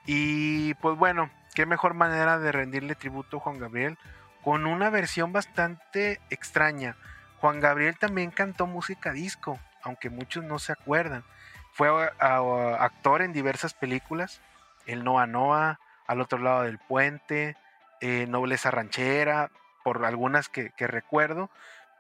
Y 0.05 0.75
pues 0.75 0.99
bueno, 0.99 1.31
qué 1.55 1.65
mejor 1.65 1.95
manera 1.95 2.39
de 2.39 2.53
rendirle 2.53 2.95
tributo 2.95 3.39
a 3.39 3.41
Juan 3.41 3.59
Gabriel 3.59 3.97
con 4.43 4.67
una 4.67 4.91
versión 4.91 5.33
bastante 5.33 6.21
extraña. 6.29 6.97
Juan 7.39 7.61
Gabriel 7.61 7.97
también 7.99 8.31
cantó 8.31 8.67
música 8.67 9.13
disco, 9.13 9.59
aunque 9.83 10.11
muchos 10.11 10.45
no 10.45 10.59
se 10.59 10.73
acuerdan. 10.73 11.25
Fue 11.73 11.89
actor 12.19 13.23
en 13.23 13.33
diversas 13.33 13.73
películas, 13.73 14.43
El 14.85 15.03
Noa 15.03 15.27
Noa, 15.27 15.81
Al 16.07 16.21
otro 16.21 16.39
lado 16.39 16.63
del 16.63 16.79
puente, 16.79 17.57
eh, 18.01 18.27
Nobleza 18.29 18.71
Ranchera, 18.71 19.51
por 19.83 20.05
algunas 20.05 20.49
que, 20.49 20.73
recuerdo, 20.79 21.51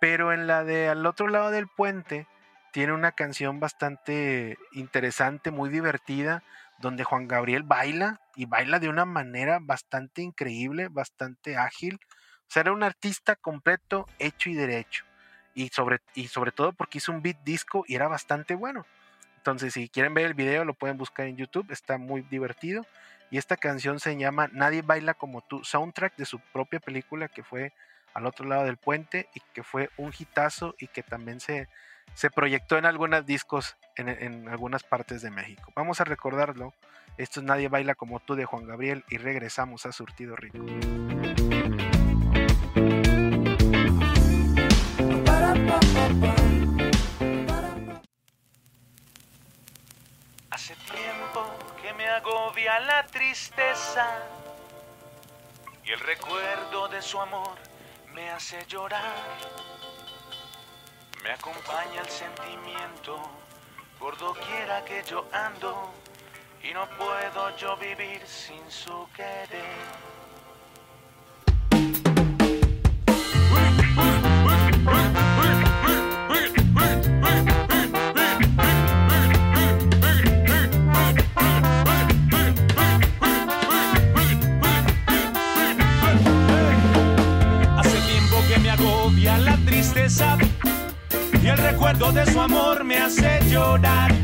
pero 0.00 0.32
en 0.32 0.46
la 0.46 0.64
de 0.64 0.88
Al 0.88 1.04
otro 1.06 1.28
lado 1.28 1.50
del 1.50 1.68
puente 1.68 2.26
tiene 2.72 2.92
una 2.92 3.12
canción 3.12 3.60
bastante 3.60 4.58
interesante, 4.72 5.50
muy 5.50 5.70
divertida, 5.70 6.42
donde 6.78 7.04
Juan 7.04 7.28
Gabriel 7.28 7.62
baila 7.62 8.20
y 8.34 8.46
baila 8.46 8.80
de 8.80 8.88
una 8.88 9.04
manera 9.04 9.58
bastante 9.60 10.22
increíble, 10.22 10.88
bastante 10.88 11.56
ágil 11.56 12.00
era 12.60 12.72
un 12.72 12.82
artista 12.82 13.36
completo, 13.36 14.06
hecho 14.18 14.50
y 14.50 14.54
derecho. 14.54 15.04
Y 15.54 15.68
sobre, 15.68 16.00
y 16.14 16.28
sobre 16.28 16.52
todo 16.52 16.72
porque 16.72 16.98
hizo 16.98 17.12
un 17.12 17.22
beat 17.22 17.38
disco 17.44 17.84
y 17.86 17.94
era 17.94 18.08
bastante 18.08 18.54
bueno. 18.54 18.86
Entonces, 19.36 19.74
si 19.74 19.88
quieren 19.88 20.14
ver 20.14 20.26
el 20.26 20.34
video, 20.34 20.64
lo 20.64 20.74
pueden 20.74 20.96
buscar 20.96 21.26
en 21.26 21.36
YouTube, 21.36 21.70
está 21.70 21.98
muy 21.98 22.22
divertido. 22.22 22.86
Y 23.30 23.38
esta 23.38 23.56
canción 23.56 24.00
se 24.00 24.16
llama 24.16 24.48
Nadie 24.52 24.82
baila 24.82 25.14
como 25.14 25.40
tú, 25.40 25.64
soundtrack 25.64 26.16
de 26.16 26.24
su 26.24 26.38
propia 26.38 26.80
película 26.80 27.28
que 27.28 27.42
fue 27.42 27.72
al 28.14 28.26
otro 28.26 28.46
lado 28.46 28.64
del 28.64 28.76
puente 28.76 29.28
y 29.34 29.40
que 29.52 29.62
fue 29.62 29.90
un 29.96 30.12
hitazo 30.16 30.74
y 30.78 30.86
que 30.86 31.02
también 31.02 31.40
se, 31.40 31.68
se 32.14 32.30
proyectó 32.30 32.78
en 32.78 32.86
algunos 32.86 33.26
discos 33.26 33.76
en, 33.96 34.08
en 34.08 34.48
algunas 34.48 34.84
partes 34.84 35.20
de 35.22 35.30
México. 35.30 35.72
Vamos 35.74 36.00
a 36.00 36.04
recordarlo. 36.04 36.72
Esto 37.16 37.40
es 37.40 37.46
Nadie 37.46 37.68
baila 37.68 37.94
como 37.94 38.20
tú 38.20 38.34
de 38.34 38.44
Juan 38.44 38.66
Gabriel 38.66 39.04
y 39.08 39.18
regresamos 39.18 39.86
a 39.86 39.92
Surtido 39.92 40.36
Rico. 40.36 40.58
Hace 50.50 50.74
agobia 52.14 52.78
la 52.80 53.04
tristeza 53.06 54.06
y 55.82 55.90
el 55.90 56.00
recuerdo 56.00 56.88
de 56.88 57.02
su 57.02 57.20
amor 57.20 57.56
me 58.12 58.30
hace 58.30 58.64
llorar. 58.66 59.14
Me 61.22 61.32
acompaña 61.32 62.00
el 62.00 62.08
sentimiento 62.08 63.18
por 63.98 64.16
doquiera 64.18 64.84
que 64.84 65.02
yo 65.02 65.26
ando 65.32 65.92
y 66.62 66.72
no 66.72 66.88
puedo 66.90 67.56
yo 67.56 67.76
vivir 67.76 68.24
sin 68.26 68.70
su 68.70 69.08
querer. 69.14 70.13
Me 92.84 92.98
hace 92.98 93.40
llorar. 93.50 94.14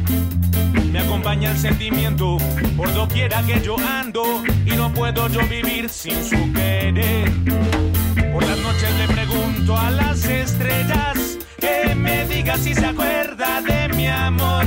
Me 0.92 0.98
acompaña 0.98 1.50
el 1.52 1.58
sentimiento 1.58 2.36
por 2.76 2.92
doquiera 2.92 3.42
que 3.42 3.60
yo 3.60 3.76
ando 3.78 4.42
y 4.66 4.70
no 4.70 4.92
puedo 4.92 5.28
yo 5.28 5.40
vivir 5.48 5.88
sin 5.88 6.22
su 6.22 6.52
querer. 6.52 7.30
Por 8.32 8.44
las 8.46 8.58
noches 8.58 8.94
le 8.98 9.08
pregunto 9.08 9.76
a 9.76 9.90
las 9.90 10.24
estrellas 10.24 11.38
que 11.58 11.94
me 11.94 12.26
diga 12.26 12.56
si 12.58 12.74
se 12.74 12.86
acuerda 12.86 13.62
de 13.62 13.88
mi 13.94 14.06
amor. 14.08 14.66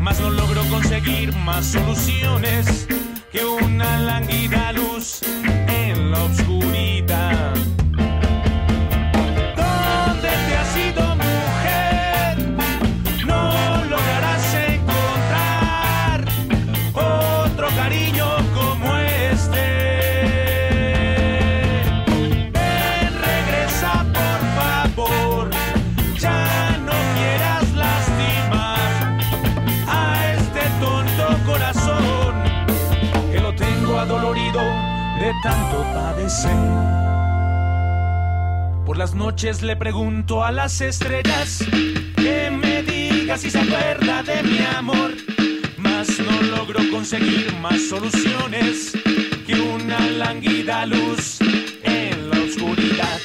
Mas 0.00 0.20
no 0.20 0.30
logro 0.30 0.62
conseguir 0.64 1.34
más 1.36 1.66
soluciones 1.66 2.88
que 3.30 3.44
una 3.44 3.98
lánguida 4.00 4.72
luz 4.72 5.20
en 5.68 6.10
la 6.10 6.24
oscuridad. 6.24 6.47
Por 38.84 38.98
las 38.98 39.14
noches 39.14 39.62
le 39.62 39.76
pregunto 39.76 40.44
a 40.44 40.52
las 40.52 40.82
estrellas 40.82 41.64
que 42.16 42.50
me 42.50 42.82
diga 42.82 43.38
si 43.38 43.50
se 43.50 43.58
acuerda 43.58 44.22
de 44.24 44.42
mi 44.42 44.58
amor. 44.76 45.12
Mas 45.78 46.20
no 46.20 46.42
logro 46.54 46.80
conseguir 46.90 47.50
más 47.62 47.80
soluciones 47.88 48.92
que 49.46 49.54
una 49.54 49.98
lánguida 50.00 50.84
luz 50.84 51.38
en 51.82 52.28
la 52.28 52.40
oscuridad. 52.40 53.20